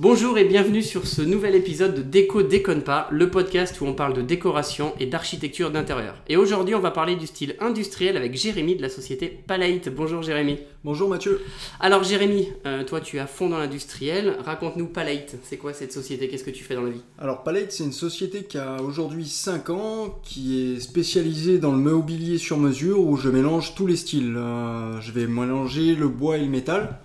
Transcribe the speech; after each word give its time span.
Bonjour 0.00 0.38
et 0.38 0.44
bienvenue 0.44 0.84
sur 0.84 1.08
ce 1.08 1.22
nouvel 1.22 1.56
épisode 1.56 1.92
de 1.92 2.02
Déco 2.02 2.44
Déconne 2.44 2.82
pas, 2.82 3.08
le 3.10 3.32
podcast 3.32 3.80
où 3.80 3.84
on 3.84 3.94
parle 3.94 4.14
de 4.14 4.22
décoration 4.22 4.94
et 5.00 5.06
d'architecture 5.06 5.72
d'intérieur. 5.72 6.14
Et 6.28 6.36
aujourd'hui, 6.36 6.76
on 6.76 6.80
va 6.80 6.92
parler 6.92 7.16
du 7.16 7.26
style 7.26 7.56
industriel 7.58 8.16
avec 8.16 8.36
Jérémy 8.36 8.76
de 8.76 8.82
la 8.82 8.90
société 8.90 9.26
Palait. 9.26 9.80
Bonjour 9.90 10.22
Jérémy. 10.22 10.60
Bonjour 10.84 11.08
Mathieu. 11.08 11.40
Alors 11.80 12.04
Jérémy, 12.04 12.46
euh, 12.64 12.84
toi 12.84 13.00
tu 13.00 13.16
es 13.16 13.18
à 13.18 13.26
fond 13.26 13.48
dans 13.48 13.58
l'industriel. 13.58 14.36
Raconte-nous 14.44 14.86
Palait. 14.86 15.26
C'est 15.42 15.56
quoi 15.56 15.72
cette 15.72 15.92
société? 15.92 16.28
Qu'est-ce 16.28 16.44
que 16.44 16.50
tu 16.50 16.62
fais 16.62 16.76
dans 16.76 16.84
la 16.84 16.90
vie? 16.90 17.02
Alors 17.18 17.42
Palait, 17.42 17.66
c'est 17.68 17.82
une 17.82 17.90
société 17.90 18.44
qui 18.44 18.56
a 18.56 18.80
aujourd'hui 18.80 19.26
5 19.26 19.68
ans, 19.70 20.20
qui 20.22 20.60
est 20.60 20.78
spécialisée 20.78 21.58
dans 21.58 21.72
le 21.72 21.78
mobilier 21.78 22.38
sur 22.38 22.56
mesure 22.56 23.00
où 23.00 23.16
je 23.16 23.30
mélange 23.30 23.74
tous 23.74 23.88
les 23.88 23.96
styles. 23.96 24.36
Euh, 24.36 25.00
je 25.00 25.10
vais 25.10 25.26
mélanger 25.26 25.96
le 25.96 26.06
bois 26.06 26.36
et 26.36 26.42
le 26.42 26.46
métal. 26.46 27.00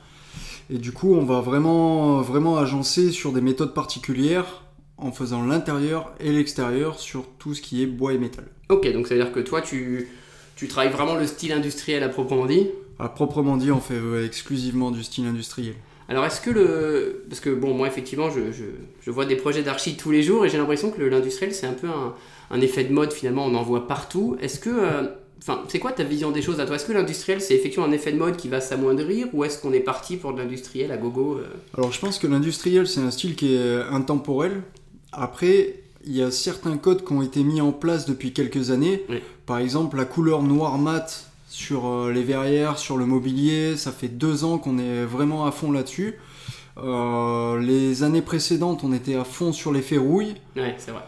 Et 0.69 0.77
du 0.77 0.91
coup, 0.91 1.13
on 1.13 1.25
va 1.25 1.41
vraiment, 1.41 2.21
vraiment 2.21 2.57
agencer 2.57 3.11
sur 3.11 3.31
des 3.31 3.41
méthodes 3.41 3.73
particulières 3.73 4.63
en 4.97 5.11
faisant 5.11 5.45
l'intérieur 5.45 6.13
et 6.19 6.31
l'extérieur 6.31 6.99
sur 6.99 7.25
tout 7.39 7.53
ce 7.53 7.61
qui 7.61 7.83
est 7.83 7.85
bois 7.85 8.13
et 8.13 8.17
métal. 8.17 8.45
Ok, 8.69 8.91
donc 8.93 9.07
ça 9.07 9.15
veut 9.15 9.21
dire 9.21 9.33
que 9.33 9.39
toi 9.39 9.61
tu, 9.61 10.07
tu 10.55 10.67
travailles 10.67 10.91
vraiment 10.91 11.15
le 11.15 11.27
style 11.27 11.51
industriel 11.51 12.03
à 12.03 12.09
proprement 12.09 12.45
dit? 12.45 12.69
À 12.99 13.09
proprement 13.09 13.57
dit, 13.57 13.71
on 13.71 13.81
fait 13.81 13.95
euh, 13.95 14.25
exclusivement 14.25 14.91
du 14.91 15.03
style 15.03 15.25
industriel. 15.25 15.75
Alors 16.09 16.25
est-ce 16.25 16.41
que 16.41 16.51
le... 16.51 17.25
Parce 17.27 17.39
que 17.39 17.49
bon, 17.49 17.73
moi 17.73 17.87
effectivement, 17.87 18.29
je, 18.29 18.51
je, 18.51 18.65
je 19.01 19.11
vois 19.11 19.25
des 19.25 19.35
projets 19.35 19.63
d'archi 19.63 19.97
tous 19.97 20.11
les 20.11 20.21
jours 20.21 20.45
et 20.45 20.49
j'ai 20.49 20.57
l'impression 20.57 20.91
que 20.91 21.01
l'industriel 21.01 21.53
c'est 21.53 21.65
un 21.65 21.73
peu 21.73 21.87
un, 21.87 22.13
un, 22.51 22.61
effet 22.61 22.83
de 22.83 22.93
mode 22.93 23.11
finalement, 23.11 23.45
on 23.45 23.55
en 23.55 23.63
voit 23.63 23.87
partout. 23.87 24.37
Est-ce 24.39 24.59
que... 24.59 24.69
Euh, 24.69 25.03
Enfin, 25.45 25.61
c'est 25.67 25.79
quoi 25.79 25.91
ta 25.91 26.05
vision 26.05 26.31
des 26.31 26.41
choses 26.41 26.61
à 26.61 26.65
toi? 26.65 26.77
Est-ce 26.77 26.85
que 26.85 26.93
l'industriel, 26.93 27.41
c'est 27.41 27.53
effectivement 27.53 27.85
un 27.85 27.91
effet 27.91 28.13
de 28.13 28.17
mode 28.17 28.37
qui 28.37 28.47
va 28.47 28.61
s'amoindrir 28.61 29.27
ou 29.33 29.43
est-ce 29.43 29.61
qu'on 29.61 29.73
est 29.73 29.81
parti 29.81 30.15
pour 30.15 30.33
de 30.33 30.39
l'industriel 30.39 30.89
à 30.89 30.95
gogo 30.95 31.35
euh? 31.37 31.47
Alors, 31.77 31.91
je 31.91 31.99
pense 31.99 32.17
que 32.17 32.27
l'industriel, 32.27 32.87
c'est 32.87 33.01
un 33.01 33.11
style 33.11 33.35
qui 33.35 33.55
est 33.55 33.81
intemporel. 33.91 34.61
Après, 35.11 35.81
il 36.05 36.15
y 36.15 36.23
a 36.23 36.31
certains 36.31 36.77
codes 36.77 37.03
qui 37.05 37.11
ont 37.11 37.21
été 37.21 37.43
mis 37.43 37.59
en 37.59 37.73
place 37.73 38.05
depuis 38.05 38.31
quelques 38.31 38.71
années. 38.71 39.03
Oui. 39.09 39.19
Par 39.45 39.57
exemple, 39.57 39.97
la 39.97 40.05
couleur 40.05 40.43
noir 40.43 40.77
mat 40.77 41.29
sur 41.49 41.87
euh, 41.87 42.09
les 42.09 42.23
verrières, 42.23 42.77
sur 42.77 42.95
le 42.95 43.05
mobilier, 43.05 43.75
ça 43.75 43.91
fait 43.91 44.07
deux 44.07 44.45
ans 44.45 44.57
qu'on 44.57 44.77
est 44.79 45.03
vraiment 45.03 45.45
à 45.45 45.51
fond 45.51 45.73
là-dessus. 45.73 46.19
Euh, 46.77 47.59
les 47.59 48.03
années 48.03 48.21
précédentes, 48.21 48.85
on 48.85 48.93
était 48.93 49.15
à 49.15 49.25
fond 49.25 49.51
sur 49.51 49.73
les 49.73 49.81
ferrouilles. 49.81 50.35
Ouais, 50.55 50.75
c'est 50.77 50.91
vrai. 50.91 51.03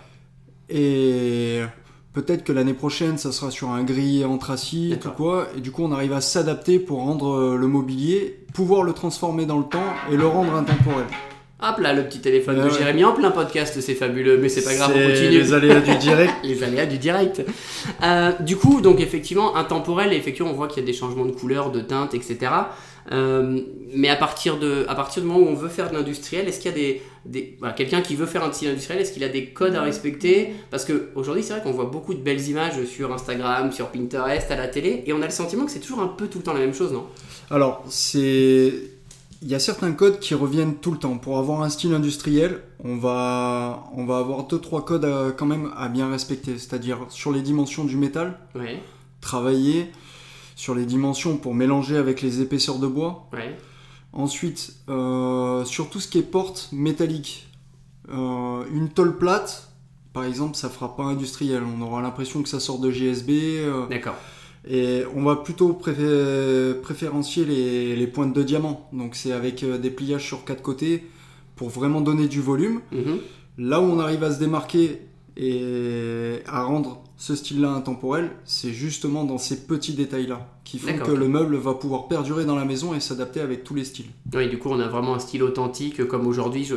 Et 0.70 1.62
peut-être 2.16 2.44
que 2.44 2.54
l'année 2.54 2.74
prochaine, 2.74 3.18
ça 3.18 3.32
sera 3.32 3.52
sur 3.52 3.70
un 3.70 3.84
gris 3.84 4.26
anthracite 4.26 5.06
ou 5.06 5.10
quoi. 5.10 5.48
Et 5.56 5.62
du 5.62 5.72
coup, 5.72 5.84
on 5.84 5.92
arrive 5.92 6.14
à 6.14 6.22
s'adapter 6.22 6.80
pour 6.80 7.00
rendre 7.00 7.36
euh, 7.36 7.58
le 7.58 7.68
mobilier, 7.68 8.40
pouvoir 8.54 8.84
le 8.84 8.94
transformer 8.94 9.46
dans 9.46 9.60
le 9.60 9.66
temps 9.66 9.94
et 10.12 10.16
le 10.16 10.26
rendre 10.26 10.56
intemporel. 10.56 11.06
Hop 11.62 11.80
là, 11.80 11.94
le 11.94 12.04
petit 12.04 12.20
téléphone 12.20 12.58
de 12.58 12.64
ouais. 12.64 12.78
Jérémy 12.78 13.06
en 13.06 13.14
plein 13.14 13.32
podcast, 13.32 13.80
c'est 13.80 13.96
fabuleux, 13.96 14.38
mais 14.38 14.50
c'est 14.50 14.64
pas 14.64 14.76
grave, 14.76 14.92
on 14.94 15.10
continue. 15.10 15.30
les 15.30 15.54
aléas 15.54 15.80
du 15.80 15.96
direct. 15.98 16.34
les 16.44 16.64
aléas 16.64 16.86
du 16.86 16.98
direct. 16.98 17.44
Euh, 18.04 18.32
du 18.42 18.58
coup, 18.58 18.82
donc 18.82 19.00
effectivement, 19.00 19.56
intemporel, 19.56 20.12
et 20.12 20.18
effectivement, 20.18 20.52
on 20.52 20.54
voit 20.54 20.68
qu'il 20.68 20.84
y 20.84 20.86
a 20.86 20.86
des 20.86 20.98
changements 20.98 21.26
de 21.26 21.32
couleur, 21.32 21.72
de 21.72 21.80
teinte, 21.80 22.14
etc. 22.14 22.52
Euh, 23.12 23.62
mais 23.94 24.10
à 24.10 24.16
partir, 24.16 24.58
de, 24.58 24.86
à 24.90 24.96
partir 24.96 25.22
du 25.22 25.28
moment 25.28 25.46
où 25.46 25.50
on 25.50 25.56
veut 25.56 25.70
faire 25.70 25.90
de 25.90 25.96
l'industriel, 25.96 26.48
est-ce 26.48 26.60
qu'il 26.60 26.72
y 26.72 26.74
a 26.74 26.78
des, 26.78 27.02
des 27.26 27.56
voilà, 27.60 27.74
quelqu'un 27.74 28.02
qui 28.02 28.16
veut 28.16 28.26
faire 28.26 28.44
un 28.44 28.52
style 28.52 28.70
industriel, 28.70 29.02
est-ce 29.02 29.12
qu'il 29.12 29.24
a 29.24 29.30
des 29.30 29.48
codes 29.48 29.76
à 29.76 29.82
respecter 29.82 30.54
Parce 30.72 30.86
qu'aujourd'hui, 30.86 31.44
c'est 31.44 31.54
vrai 31.54 31.62
qu'on 31.64 31.72
voit 31.72 31.86
beaucoup 31.86 32.14
de 32.14 32.20
belles 32.20 32.48
images 32.48 32.84
sur 32.86 33.12
Instagram, 33.14 33.72
sur 33.72 33.88
Pinterest, 33.90 34.50
à 34.52 34.56
la 34.56 34.68
télé, 34.68 35.04
et 35.06 35.14
on 35.14 35.22
a 35.22 35.26
le 35.26 35.32
sentiment 35.32 35.66
que 35.66 35.72
c'est 35.72 35.80
toujours 35.80 36.02
un 36.02 36.08
peu 36.08 36.28
tout 36.28 36.38
le 36.40 36.44
temps 36.44 36.54
la 36.54 36.60
même 36.60 36.74
chose, 36.74 36.94
non? 36.94 37.06
Alors, 37.50 37.84
c'est. 37.90 38.74
Il 39.42 39.50
y 39.52 39.54
a 39.54 39.60
certains 39.60 39.92
codes 39.92 40.20
qui 40.20 40.34
reviennent 40.34 40.76
tout 40.76 40.92
le 40.92 40.98
temps. 40.98 41.18
Pour 41.18 41.38
avoir 41.38 41.62
un 41.62 41.70
style 41.70 41.94
industriel, 41.94 42.62
on 42.84 42.96
va, 42.98 43.84
on 43.96 44.06
va 44.06 44.18
avoir 44.18 44.46
deux 44.48 44.60
trois 44.60 44.84
codes 44.86 45.06
à- 45.06 45.32
quand 45.38 45.46
même 45.46 45.72
à 45.78 45.88
bien 45.90 46.10
respecter. 46.10 46.58
C'est-à-dire 46.58 47.00
sur 47.10 47.32
les 47.32 47.42
dimensions 47.42 47.84
du 47.84 47.96
métal, 47.98 48.40
Ouais, 48.56 48.80
travailler 49.22 49.92
sur 50.56 50.74
les 50.74 50.86
dimensions 50.86 51.38
pour 51.38 51.54
mélanger 51.54 51.98
avec 51.98 52.22
les 52.22 52.42
épaisseurs 52.42 52.80
de 52.80 52.88
bois. 52.88 53.28
ouais, 53.34 53.56
Ensuite, 54.16 54.74
euh, 54.90 55.64
sur 55.66 55.90
tout 55.90 56.00
ce 56.00 56.08
qui 56.08 56.18
est 56.20 56.24
porte 56.24 56.70
métallique, 56.72 57.48
Euh, 58.08 58.64
une 58.72 58.90
tôle 58.90 59.18
plate, 59.18 59.68
par 60.14 60.26
exemple, 60.26 60.56
ça 60.56 60.70
fera 60.70 60.96
pas 60.96 61.02
industriel. 61.06 61.64
On 61.64 61.82
aura 61.82 62.04
l'impression 62.04 62.44
que 62.44 62.50
ça 62.50 62.60
sort 62.60 62.78
de 62.80 62.92
GSB. 62.92 63.30
euh, 63.32 63.88
d'accord. 63.88 64.14
et 64.68 65.04
on 65.16 65.24
va 65.24 65.36
plutôt 65.38 65.74
préfé- 65.74 66.74
préférencier 66.82 67.46
les, 67.46 67.96
les 67.96 68.08
pointes 68.08 68.34
de 68.34 68.44
diamant. 68.44 68.88
Donc 68.94 69.16
c'est 69.16 69.32
avec 69.32 69.66
des 69.66 69.90
pliages 69.90 70.26
sur 70.26 70.44
quatre 70.46 70.62
côtés 70.62 71.04
pour 71.56 71.70
vraiment 71.70 72.00
donner 72.02 72.28
du 72.28 72.42
volume. 72.42 72.82
Mhm. 72.92 73.18
Là 73.58 73.80
où 73.82 73.86
on 73.86 74.00
arrive 74.00 74.24
à 74.24 74.32
se 74.32 74.40
démarquer 74.40 75.02
et 75.38 76.42
à 76.46 76.62
rendre 76.64 77.02
ce 77.18 77.36
style-là 77.36 77.70
intemporel, 77.72 78.32
c'est 78.44 78.72
justement 78.74 79.24
dans 79.24 79.38
ces 79.40 79.66
petits 79.66 79.94
détails-là 79.94 80.48
qui 80.66 80.80
font 80.80 80.98
que 80.98 81.12
le 81.12 81.28
meuble 81.28 81.56
va 81.58 81.76
pouvoir 81.76 82.08
perdurer 82.08 82.44
dans 82.44 82.56
la 82.56 82.66
maison 82.66 82.96
et 82.96 83.00
s'adapter 83.00 83.40
avec 83.40 83.64
tous 83.64 83.76
les 83.76 83.86
styles. 83.86 84.08
Oui, 84.34 84.50
du 84.50 84.58
coup, 84.58 84.70
on 84.72 84.80
a 84.80 84.88
vraiment 84.88 85.14
un 85.14 85.20
style 85.20 85.44
authentique, 85.44 86.00
euh, 86.02 86.06
comme 86.06 86.26
aujourd'hui, 86.26 86.68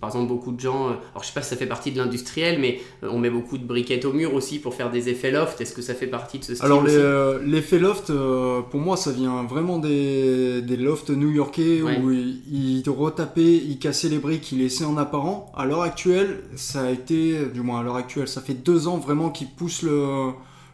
par 0.00 0.10
exemple, 0.10 0.26
beaucoup 0.28 0.50
de 0.50 0.58
gens, 0.58 0.88
euh, 0.88 0.90
alors 1.12 1.22
je 1.22 1.28
sais 1.28 1.32
pas 1.32 1.42
si 1.42 1.50
ça 1.50 1.56
fait 1.56 1.66
partie 1.66 1.92
de 1.92 1.98
l'industriel, 1.98 2.58
mais 2.60 2.80
euh, 3.04 3.08
on 3.12 3.20
met 3.20 3.30
beaucoup 3.30 3.56
de 3.56 3.64
briquettes 3.64 4.04
au 4.04 4.12
mur 4.12 4.34
aussi 4.34 4.58
pour 4.58 4.74
faire 4.74 4.90
des 4.90 5.08
effets 5.08 5.30
loft. 5.30 5.60
Est-ce 5.60 5.72
que 5.74 5.80
ça 5.80 5.94
fait 5.94 6.08
partie 6.08 6.40
de 6.40 6.44
ce 6.44 6.54
style 6.56 6.64
Alors 6.66 6.84
euh, 6.88 7.38
l'effet 7.46 7.78
loft, 7.78 8.10
euh, 8.10 8.62
pour 8.62 8.80
moi, 8.80 8.96
ça 8.96 9.12
vient 9.12 9.44
vraiment 9.44 9.78
des, 9.78 10.60
des 10.62 10.76
lofts 10.76 11.10
new-yorkais 11.10 11.82
Ouais. 11.82 12.00
où 12.02 12.10
ils, 12.10 12.42
ils 12.82 12.90
retapaient, 12.90 13.54
ils 13.54 13.78
cassaient 13.78 14.08
les 14.08 14.18
briques, 14.18 14.50
ils 14.50 14.58
laissaient 14.58 14.84
en 14.84 14.96
apparent. 14.96 15.52
À 15.56 15.66
l'heure 15.66 15.82
actuelle, 15.82 16.42
ça 16.56 16.82
a 16.82 16.90
été, 16.90 17.46
du 17.54 17.60
moins 17.62 17.78
à 17.78 17.82
l'heure 17.84 17.94
actuelle, 17.96 18.26
ça 18.26 18.40
fait 18.40 18.54
deux 18.54 18.88
ans 18.88 18.96
vraiment 18.98 19.30
qu'ils 19.30 19.50
poussent 19.50 19.82
le, 19.82 20.30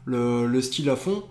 le, 0.07 0.47
le 0.47 0.61
style 0.63 0.89
à 0.89 0.97
fond. 0.97 1.23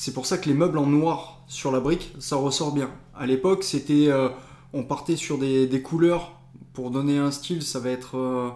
C'est 0.00 0.14
pour 0.14 0.26
ça 0.26 0.38
que 0.38 0.48
les 0.48 0.54
meubles 0.54 0.78
en 0.78 0.86
noir 0.86 1.42
sur 1.48 1.72
la 1.72 1.80
brique, 1.80 2.14
ça 2.20 2.36
ressort 2.36 2.72
bien. 2.72 2.88
À 3.16 3.26
l'époque, 3.26 3.64
c'était, 3.64 4.06
euh, 4.06 4.28
on 4.72 4.84
partait 4.84 5.16
sur 5.16 5.38
des, 5.38 5.66
des 5.66 5.82
couleurs 5.82 6.38
pour 6.72 6.92
donner 6.92 7.18
un 7.18 7.32
style, 7.32 7.62
ça 7.62 7.80
va 7.80 7.90
être 7.90 8.16
euh, 8.16 8.48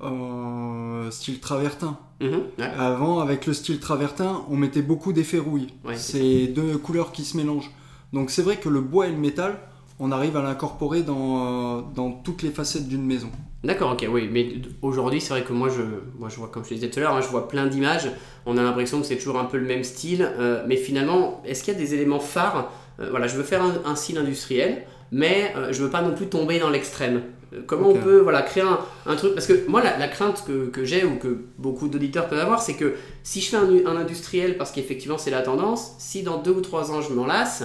euh, 0.00 1.10
style 1.10 1.38
travertin. 1.38 1.98
Mhm, 2.22 2.44
ouais. 2.58 2.64
Avant, 2.78 3.20
avec 3.20 3.44
le 3.44 3.52
style 3.52 3.78
travertin, 3.78 4.42
on 4.48 4.56
mettait 4.56 4.80
beaucoup 4.80 5.12
d'effets 5.12 5.38
rouilles. 5.38 5.68
Ouais, 5.84 5.98
c'est 5.98 6.46
deux 6.46 6.78
couleurs 6.78 7.12
qui 7.12 7.24
se 7.26 7.36
mélangent. 7.36 7.70
Donc 8.14 8.30
c'est 8.30 8.42
vrai 8.42 8.56
que 8.56 8.70
le 8.70 8.80
bois 8.80 9.08
et 9.08 9.10
le 9.10 9.18
métal, 9.18 9.58
on 9.98 10.12
arrive 10.12 10.34
à 10.38 10.42
l'incorporer 10.42 11.02
dans, 11.02 11.82
dans 11.82 12.10
toutes 12.10 12.40
les 12.40 12.50
facettes 12.50 12.88
d'une 12.88 13.04
maison. 13.04 13.30
D'accord, 13.64 13.92
ok, 13.92 14.06
oui, 14.12 14.28
mais 14.30 14.52
aujourd'hui, 14.82 15.22
c'est 15.22 15.30
vrai 15.30 15.42
que 15.42 15.54
moi 15.54 15.70
je, 15.70 15.80
moi, 16.18 16.28
je 16.28 16.36
vois, 16.36 16.48
comme 16.48 16.64
je 16.64 16.68
te 16.68 16.74
disais 16.74 16.90
tout 16.90 16.98
à 16.98 17.02
l'heure, 17.02 17.14
hein, 17.16 17.22
je 17.22 17.28
vois 17.28 17.48
plein 17.48 17.66
d'images, 17.66 18.10
on 18.44 18.58
a 18.58 18.62
l'impression 18.62 19.00
que 19.00 19.06
c'est 19.06 19.16
toujours 19.16 19.38
un 19.38 19.46
peu 19.46 19.56
le 19.56 19.64
même 19.64 19.84
style, 19.84 20.28
euh, 20.38 20.62
mais 20.68 20.76
finalement, 20.76 21.42
est-ce 21.46 21.64
qu'il 21.64 21.72
y 21.72 21.76
a 21.76 21.80
des 21.80 21.94
éléments 21.94 22.20
phares 22.20 22.70
Euh, 23.00 23.08
Voilà, 23.10 23.26
je 23.26 23.36
veux 23.36 23.42
faire 23.42 23.62
un, 23.62 23.72
un 23.86 23.96
style 23.96 24.18
industriel, 24.18 24.84
mais 25.10 25.52
euh, 25.56 25.72
je 25.72 25.82
veux 25.82 25.90
pas 25.90 26.02
non 26.02 26.14
plus 26.14 26.26
tomber 26.26 26.58
dans 26.58 26.68
l'extrême. 26.70 27.22
Euh, 27.54 27.62
Comment 27.66 27.88
on 27.88 27.94
peut 27.94 28.18
voilà, 28.20 28.42
créer 28.42 28.62
un, 28.64 28.78
un 29.06 29.16
truc 29.16 29.32
Parce 29.34 29.46
que 29.46 29.66
moi, 29.66 29.82
la, 29.82 29.96
la 29.98 30.08
crainte 30.08 30.44
que, 30.46 30.66
que 30.66 30.84
j'ai 30.84 31.02
ou 31.04 31.16
que 31.16 31.38
beaucoup 31.58 31.88
d'auditeurs 31.88 32.28
peuvent 32.28 32.38
avoir, 32.40 32.60
c'est 32.60 32.74
que 32.74 32.94
si 33.22 33.40
je 33.40 33.48
fais 33.48 33.56
un, 33.56 33.68
un 33.86 33.96
industriel 33.96 34.58
parce 34.58 34.72
qu'effectivement 34.72 35.16
c'est 35.18 35.30
la 35.30 35.40
tendance, 35.42 35.92
si 35.98 36.22
dans 36.22 36.36
deux 36.42 36.52
ou 36.52 36.60
trois 36.60 36.90
ans 36.92 37.00
je 37.00 37.12
m'en 37.14 37.26
lasse, 37.26 37.64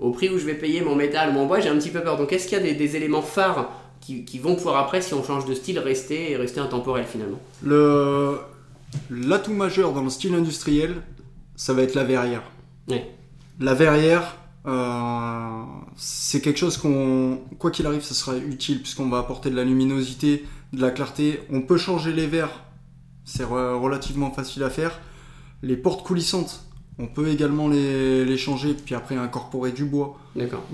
au 0.00 0.10
prix 0.10 0.28
où 0.30 0.38
je 0.38 0.44
vais 0.44 0.54
payer 0.54 0.80
mon 0.80 0.96
métal, 0.96 1.32
mon 1.32 1.46
bois, 1.46 1.60
j'ai 1.60 1.68
un 1.68 1.76
petit 1.78 1.90
peu 1.90 2.00
peur. 2.00 2.16
Donc 2.16 2.32
est-ce 2.32 2.48
qu'il 2.48 2.58
y 2.58 2.60
a 2.60 2.64
des, 2.64 2.74
des 2.74 2.96
éléments 2.96 3.22
phares 3.22 3.70
qui, 4.04 4.24
qui 4.24 4.38
vont 4.38 4.54
pouvoir 4.54 4.76
après, 4.76 5.00
si 5.00 5.14
on 5.14 5.24
change 5.24 5.46
de 5.46 5.54
style, 5.54 5.78
rester 5.78 6.30
et 6.32 6.36
rester 6.36 6.60
intemporel 6.60 7.04
finalement 7.06 7.38
Le, 7.62 8.38
l'atout 9.10 9.52
majeur 9.52 9.92
dans 9.92 10.02
le 10.02 10.10
style 10.10 10.34
industriel, 10.34 11.02
ça 11.56 11.72
va 11.72 11.82
être 11.82 11.94
la 11.94 12.04
verrière. 12.04 12.42
Ouais. 12.88 13.10
La 13.60 13.74
verrière, 13.74 14.36
euh, 14.66 15.62
c'est 15.96 16.40
quelque 16.40 16.58
chose 16.58 16.76
qu'on, 16.76 17.38
quoi 17.58 17.70
qu'il 17.70 17.86
arrive, 17.86 18.02
ça 18.02 18.14
sera 18.14 18.36
utile 18.36 18.82
puisqu'on 18.82 19.08
va 19.08 19.18
apporter 19.18 19.50
de 19.50 19.56
la 19.56 19.64
luminosité, 19.64 20.44
de 20.72 20.80
la 20.80 20.90
clarté. 20.90 21.40
On 21.50 21.62
peut 21.62 21.78
changer 21.78 22.12
les 22.12 22.26
verres, 22.26 22.62
c'est 23.24 23.44
re- 23.44 23.80
relativement 23.80 24.30
facile 24.30 24.64
à 24.64 24.70
faire. 24.70 25.00
Les 25.62 25.76
portes 25.76 26.04
coulissantes, 26.06 26.64
on 26.98 27.06
peut 27.06 27.28
également 27.28 27.68
les, 27.68 28.24
les 28.24 28.36
changer, 28.36 28.74
puis 28.74 28.94
après 28.94 29.16
incorporer 29.16 29.72
du 29.72 29.84
bois, 29.84 30.18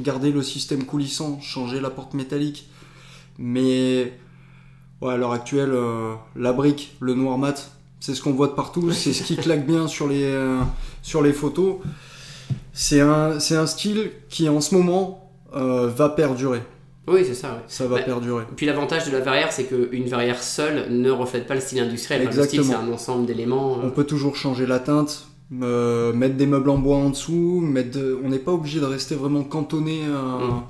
garder 0.00 0.32
le 0.32 0.42
système 0.42 0.84
coulissant, 0.84 1.40
changer 1.40 1.80
la 1.80 1.90
porte 1.90 2.14
métallique. 2.14 2.68
Mais 3.42 4.12
ouais, 5.00 5.12
à 5.14 5.16
l'heure 5.16 5.32
actuelle, 5.32 5.70
euh, 5.72 6.12
la 6.36 6.52
brique, 6.52 6.94
le 7.00 7.14
noir 7.14 7.38
mat, 7.38 7.72
c'est 8.00 8.14
ce 8.14 8.22
qu'on 8.22 8.32
voit 8.32 8.48
de 8.48 8.52
partout, 8.52 8.92
c'est 8.92 9.12
ce 9.14 9.22
qui 9.22 9.36
claque 9.36 9.66
bien 9.66 9.88
sur 9.88 10.06
les, 10.08 10.24
euh, 10.24 10.58
sur 11.02 11.22
les 11.22 11.32
photos. 11.32 11.76
C'est 12.72 13.00
un, 13.00 13.40
c'est 13.40 13.56
un 13.56 13.66
style 13.66 14.10
qui 14.28 14.48
en 14.48 14.60
ce 14.60 14.74
moment 14.74 15.30
euh, 15.56 15.88
va 15.88 16.08
perdurer. 16.10 16.60
Oui, 17.08 17.22
c'est 17.26 17.34
ça. 17.34 17.54
ouais. 17.54 17.60
Ça 17.66 17.86
va 17.86 17.96
Ouais. 17.96 18.04
perdurer. 18.04 18.44
Puis 18.56 18.66
l'avantage 18.66 19.06
de 19.06 19.10
la 19.12 19.20
verrière, 19.20 19.50
c'est 19.52 19.64
qu'une 19.64 20.04
verrière 20.04 20.40
seule 20.42 20.90
ne 20.92 21.10
reflète 21.10 21.46
pas 21.46 21.54
le 21.54 21.60
style 21.60 21.80
industriel. 21.80 22.28
Enfin, 22.28 22.36
le 22.36 22.44
style, 22.46 22.60
c'est 22.60 22.66
Exactement. 22.66 22.92
un 22.92 22.94
ensemble 22.94 23.26
d'éléments. 23.26 23.78
On 23.82 23.90
peut 23.90 24.04
toujours 24.04 24.36
changer 24.36 24.66
la 24.66 24.78
teinte, 24.78 25.26
euh, 25.62 26.12
mettre 26.12 26.36
des 26.36 26.46
meubles 26.46 26.70
en 26.70 26.78
bois 26.78 26.98
en 26.98 27.10
dessous, 27.10 27.60
mettre 27.60 27.98
de- 27.98 28.18
on 28.22 28.28
n'est 28.28 28.38
pas 28.38 28.52
obligé 28.52 28.78
de 28.80 28.84
rester 28.84 29.14
vraiment 29.16 29.42
cantonné 29.42 30.02
à, 30.04 30.44
Mm. 30.44 30.62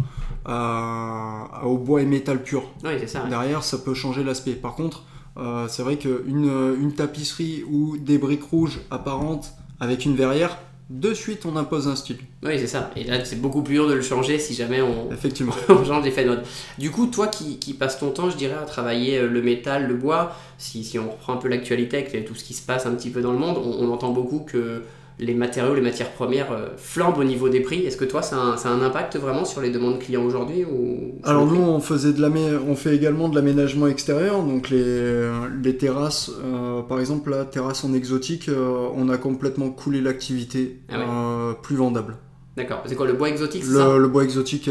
À- 0.44 1.62
au 1.64 1.76
bois 1.78 2.02
et 2.02 2.06
métal 2.06 2.42
pur. 2.42 2.64
Oui, 2.84 2.90
ouais. 2.90 3.28
Derrière, 3.28 3.62
ça 3.62 3.78
peut 3.78 3.94
changer 3.94 4.22
l'aspect. 4.24 4.52
Par 4.52 4.74
contre, 4.74 5.04
euh, 5.36 5.66
c'est 5.68 5.82
vrai 5.82 5.96
qu'une 5.96 6.50
une 6.80 6.92
tapisserie 6.94 7.64
ou 7.70 7.96
des 7.98 8.18
briques 8.18 8.44
rouges 8.44 8.80
apparentes 8.90 9.52
avec 9.78 10.04
une 10.04 10.16
verrière, 10.16 10.58
de 10.90 11.14
suite 11.14 11.46
on 11.46 11.56
impose 11.56 11.86
un 11.86 11.94
style. 11.94 12.18
Oui, 12.42 12.58
c'est 12.58 12.66
ça. 12.66 12.90
Et 12.96 13.04
là, 13.04 13.24
c'est 13.24 13.40
beaucoup 13.40 13.62
plus 13.62 13.74
dur 13.74 13.88
de 13.88 13.94
le 13.94 14.02
changer 14.02 14.38
si 14.40 14.54
jamais 14.54 14.82
on, 14.82 15.10
Effectivement. 15.12 15.52
on 15.68 15.84
change 15.84 16.02
d'effet 16.02 16.24
de 16.24 16.30
mode. 16.30 16.42
Du 16.78 16.90
coup, 16.90 17.06
toi 17.06 17.28
qui, 17.28 17.58
qui 17.58 17.74
passes 17.74 18.00
ton 18.00 18.10
temps, 18.10 18.28
je 18.28 18.36
dirais, 18.36 18.56
à 18.60 18.64
travailler 18.66 19.18
euh, 19.18 19.28
le 19.28 19.40
métal, 19.40 19.86
le 19.86 19.94
bois, 19.94 20.34
si, 20.58 20.82
si 20.82 20.98
on 20.98 21.08
reprend 21.12 21.34
un 21.34 21.36
peu 21.36 21.46
l'actualité 21.48 21.96
avec 21.98 22.24
tout 22.26 22.34
ce 22.34 22.42
qui 22.42 22.54
se 22.54 22.62
passe 22.62 22.86
un 22.86 22.94
petit 22.94 23.10
peu 23.10 23.22
dans 23.22 23.32
le 23.32 23.38
monde, 23.38 23.56
on, 23.58 23.84
on 23.86 23.92
entend 23.92 24.10
beaucoup 24.10 24.40
que 24.40 24.82
les 25.20 25.34
matériaux, 25.34 25.74
les 25.74 25.80
matières 25.82 26.10
premières 26.12 26.50
euh, 26.52 26.68
flambent 26.76 27.18
au 27.18 27.24
niveau 27.24 27.48
des 27.48 27.60
prix. 27.60 27.84
Est-ce 27.84 27.96
que 27.96 28.06
toi, 28.06 28.22
ça 28.22 28.36
a, 28.36 28.40
un, 28.40 28.56
ça 28.56 28.70
a 28.70 28.72
un 28.72 28.82
impact 28.82 29.16
vraiment 29.16 29.44
sur 29.44 29.60
les 29.60 29.70
demandes 29.70 29.98
clients 29.98 30.24
aujourd'hui 30.24 30.64
ou... 30.64 31.20
Alors 31.24 31.46
nous, 31.46 31.60
on 31.60 31.80
faisait 31.80 32.12
de 32.12 32.20
on 32.68 32.76
fait 32.76 32.94
également 32.94 33.28
de 33.28 33.34
l'aménagement 33.34 33.86
extérieur, 33.86 34.42
donc 34.42 34.70
les, 34.70 35.30
les 35.62 35.76
terrasses, 35.76 36.30
euh, 36.44 36.82
par 36.82 37.00
exemple 37.00 37.30
la 37.30 37.44
terrasse 37.44 37.84
en 37.84 37.92
exotique, 37.92 38.48
euh, 38.48 38.88
on 38.94 39.08
a 39.08 39.16
complètement 39.18 39.70
coulé 39.70 40.00
l'activité, 40.00 40.78
Ah 40.88 40.98
ouais. 40.98 41.04
euh, 41.08 41.52
plus 41.60 41.76
vendable. 41.76 42.16
D'accord. 42.56 42.82
C'est 42.86 42.96
quoi 42.96 43.06
le 43.06 43.12
bois 43.14 43.28
exotique 43.28 43.64
ça 43.64 43.96
Le, 43.96 44.08
bois 44.08 44.24
exotique, 44.24 44.68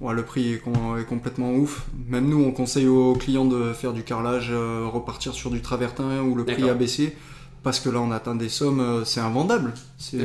ouais, 0.00 0.14
le 0.14 0.22
prix 0.22 0.54
est, 0.54 0.58
com- 0.58 0.96
est 1.00 1.04
complètement 1.04 1.52
ouf. 1.54 1.86
Même 2.08 2.28
nous, 2.28 2.42
on 2.44 2.52
conseille 2.52 2.86
aux 2.86 3.14
clients 3.14 3.46
de 3.46 3.72
faire 3.72 3.92
du 3.92 4.02
carrelage, 4.02 4.50
euh, 4.52 4.86
repartir 4.86 5.32
sur 5.32 5.50
du 5.50 5.60
travertin 5.60 6.22
où 6.22 6.34
le 6.34 6.44
prix 6.44 6.68
a 6.68 6.74
baissé, 6.74 7.16
parce 7.64 7.80
que 7.80 7.88
là, 7.88 8.00
on 8.00 8.12
atteint 8.12 8.36
des 8.36 8.48
sommes, 8.48 8.78
euh, 8.80 9.04
c'est 9.04 9.20
invendable. 9.20 9.72
C'est 9.98 10.18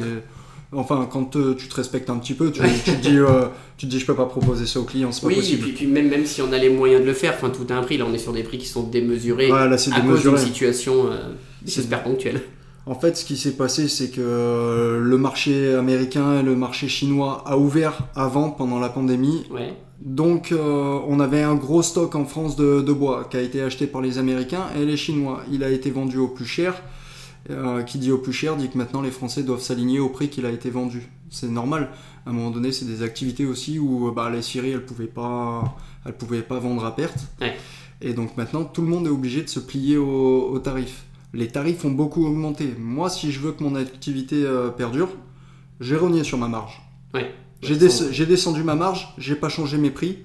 Enfin, 0.72 1.10
quand 1.12 1.36
euh, 1.36 1.56
tu 1.56 1.68
te 1.68 1.74
respectes 1.74 2.12
un 2.12 2.18
petit 2.20 2.36
peu, 2.36 2.52
tu, 2.52 2.62
tu 2.86 2.92
te 2.92 3.02
dis, 3.02 3.18
euh, 3.18 3.46
tu 3.76 3.88
dis, 3.88 4.00
je 4.00 4.06
peux 4.06 4.14
pas 4.14 4.28
proposer 4.28 4.68
ça 4.68 4.80
aux 4.80 4.84
clients, 4.84 5.12
c'est 5.12 5.22
pas 5.22 5.28
Oui, 5.28 5.34
et 5.34 5.38
possible. 5.38 5.64
puis, 5.64 5.72
puis 5.72 5.88
même, 5.88 6.10
même 6.10 6.28
si 6.28 6.44
on 6.44 6.54
a 6.54 6.60
les 6.60 6.70
moyens 6.70 7.02
de 7.02 7.08
le 7.08 7.14
faire, 7.14 7.34
enfin 7.36 7.50
tout 7.50 7.66
a 7.74 7.76
un 7.76 7.82
prix. 7.82 7.98
Là, 7.98 8.06
on 8.08 8.14
est 8.14 8.20
sur 8.20 8.34
des 8.34 8.44
prix 8.44 8.60
qui 8.60 8.68
sont 8.68 8.84
démesurés 8.84 9.52
Ouais, 9.52 9.68
là, 9.68 9.78
c'est 9.80 9.92
à 9.92 9.96
cause 9.96 10.22
d'une 10.22 10.30
démesuré. 10.34 10.38
situation, 10.38 11.08
euh, 11.08 11.34
j'espère 11.66 12.04
ponctuelle. 12.04 12.42
En 12.86 12.94
fait, 12.94 13.18
ce 13.18 13.26
qui 13.26 13.36
s'est 13.36 13.54
passé, 13.58 13.88
c'est 13.88 14.10
que 14.12 14.22
euh, 14.22 15.00
le 15.00 15.18
marché 15.18 15.74
américain 15.74 16.40
et 16.40 16.44
le 16.44 16.56
marché 16.56 16.88
chinois 16.88 17.44
a 17.48 17.58
ouvert 17.58 18.02
avant, 18.16 18.52
pendant 18.52 18.78
la 18.78 18.90
pandémie. 18.90 19.48
Ouais. 19.52 19.74
Donc, 20.02 20.52
euh, 20.52 21.00
on 21.08 21.20
avait 21.20 21.42
un 21.42 21.56
gros 21.56 21.82
stock 21.82 22.14
en 22.14 22.26
France 22.26 22.56
de, 22.56 22.82
de 22.82 22.94
bois 22.94 23.28
qui 23.32 23.38
a 23.38 23.42
été 23.42 23.64
acheté 23.64 23.88
par 23.88 24.02
les 24.02 24.20
Américains 24.20 24.66
et 24.80 24.86
les 24.86 24.98
Chinois. 24.98 25.42
Il 25.52 25.64
a 25.64 25.70
été 25.72 25.90
vendu 25.90 26.20
au 26.20 26.28
plus 26.28 26.46
cher. 26.46 26.76
Euh, 27.50 27.82
qui 27.82 27.98
dit 27.98 28.12
au 28.12 28.20
plus 28.20 28.34
cher 28.34 28.56
dit 28.58 28.70
que 28.70 28.78
maintenant 28.78 29.02
les 29.02 29.10
Français 29.10 29.42
doivent 29.42 29.62
s'aligner 29.62 30.00
au 30.00 30.10
prix 30.10 30.30
qu'il 30.30 30.46
a 30.46 30.52
été 30.52 30.70
vendu. 30.70 31.10
C'est 31.32 31.50
normal. 31.50 31.90
À 32.26 32.30
un 32.30 32.34
moment 32.34 32.52
donné, 32.52 32.72
c'est 32.72 32.86
des 32.86 33.02
activités 33.02 33.46
aussi 33.46 33.80
où 33.80 34.08
euh, 34.08 34.12
bah, 34.12 34.30
les 34.30 34.44
scieries, 34.44 34.72
elles 34.72 34.86
pouvaient 34.86 35.08
pas, 35.08 35.76
elles 36.06 36.14
pouvaient 36.16 36.44
pas 36.44 36.60
vendre 36.60 36.86
à 36.86 36.96
perte. 36.96 37.18
Ouais. 37.42 37.56
Et 38.02 38.14
donc 38.14 38.38
maintenant, 38.38 38.64
tout 38.66 38.82
le 38.82 38.88
monde 38.88 39.08
est 39.08 39.12
obligé 39.12 39.42
de 39.42 39.50
se 39.50 39.60
plier 39.60 39.98
aux, 39.98 40.60
tarifs. 40.60 41.06
Les 41.34 41.48
tarifs 41.48 41.84
ont 41.86 41.92
beaucoup 41.92 42.24
augmenté. 42.26 42.76
Moi, 42.78 43.10
si 43.10 43.32
je 43.32 43.40
veux 43.40 43.52
que 43.52 43.64
mon 43.64 43.76
activité 43.76 44.44
euh, 44.44 44.70
perdure, 44.70 45.10
j'ai 45.80 45.96
rogné 45.96 46.24
sur 46.24 46.38
ma 46.38 46.48
marge. 46.48 46.82
Ouais. 47.16 47.34
J'ai 47.62 47.76
des- 47.78 48.26
descendu 48.26 48.64
ma 48.64 48.76
marge, 48.76 49.14
j'ai 49.18 49.36
pas 49.36 49.50
changé 49.50 49.78
mes 49.80 49.92
prix. 49.92 50.20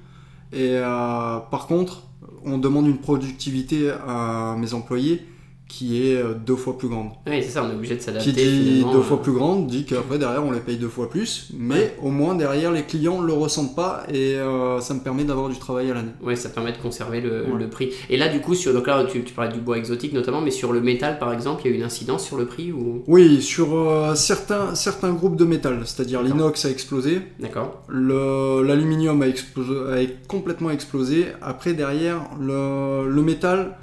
Et 0.53 0.77
euh, 0.77 1.39
par 1.51 1.67
contre, 1.67 2.03
on 2.45 2.59
demande 2.59 2.87
une 2.87 2.99
productivité 2.99 3.91
à 4.07 4.57
mes 4.59 4.75
employés 4.75 5.27
qui 5.67 6.09
est 6.09 6.17
euh, 6.17 6.35
deux 6.35 6.57
fois 6.57 6.77
plus 6.79 6.89
grande. 6.89 7.09
Oui, 7.27 7.43
c'est 7.43 7.49
ça, 7.51 7.65
on 7.65 7.71
est 7.71 7.75
obligé 7.75 7.97
de 7.97 8.01
s'adapter. 8.01 8.31
Qui 8.31 8.37
dit 8.37 8.85
deux 8.93 8.99
euh, 8.99 9.03
fois 9.03 9.21
plus 9.23 9.33
grande 9.33 9.67
dit 9.67 9.85
qu'après 9.87 10.19
derrière 10.19 10.45
on 10.45 10.51
les 10.53 10.61
paye 10.61 10.77
deux 10.77 10.89
fois 10.89 11.09
plus, 11.09 11.49
mais 11.59 11.75
Ouais. 11.75 11.97
au 12.03 12.11
moins 12.11 12.35
derrière 12.35 12.71
les 12.71 12.83
clients 12.83 13.21
le 13.23 13.33
ressentent 13.33 13.75
pas 13.75 14.05
et 14.13 14.35
euh, 14.37 14.81
ça 14.81 14.93
me 14.95 15.01
permet 15.01 15.25
d'avoir 15.25 15.49
du 15.49 15.59
travail 15.59 15.91
à 15.91 15.95
l'année. 15.95 16.13
Ouais, 16.23 16.37
ça 16.37 16.51
permet 16.51 16.73
de 16.73 16.77
conserver 16.79 17.21
le, 17.23 17.45
Ouais. 17.45 17.59
le 17.59 17.69
prix. 17.71 17.91
Et 18.11 18.17
là, 18.19 18.29
du 18.29 18.41
coup, 18.41 18.55
sur, 18.55 18.73
donc 18.75 18.87
là, 18.87 19.05
tu, 19.11 19.25
tu 19.25 19.33
parlais 19.33 19.53
du 19.53 19.61
bois 19.61 19.79
exotique 19.79 20.13
notamment, 20.13 20.41
mais 20.43 20.51
sur 20.51 20.73
le 20.73 20.81
métal, 20.83 21.19
par 21.19 21.33
exemple, 21.33 21.63
il 21.65 21.71
y 21.71 21.73
a 21.73 21.75
eu 21.75 21.79
une 21.79 21.85
incidence 21.85 22.25
sur 22.25 22.37
le 22.37 22.45
prix 22.47 22.71
ou? 22.71 23.03
Oui, 23.07 23.41
sur 23.43 23.75
euh, 23.75 24.15
certains, 24.15 24.75
certains 24.75 25.13
groupes 25.13 25.37
de 25.37 25.45
métal, 25.47 25.81
c'est-à-dire 25.87 26.23
l'inox 26.23 26.67
a 26.67 26.71
explosé, 26.71 27.23
D'accord. 27.41 27.83
l'aluminium 27.89 29.23
a, 29.23 29.27
a 29.27 30.05
complètement 30.29 30.71
explosé. 30.71 31.27
Après, 31.43 31.73
derrière, 31.73 32.21
le, 32.41 33.09
le 33.09 33.23
métal 33.23 33.77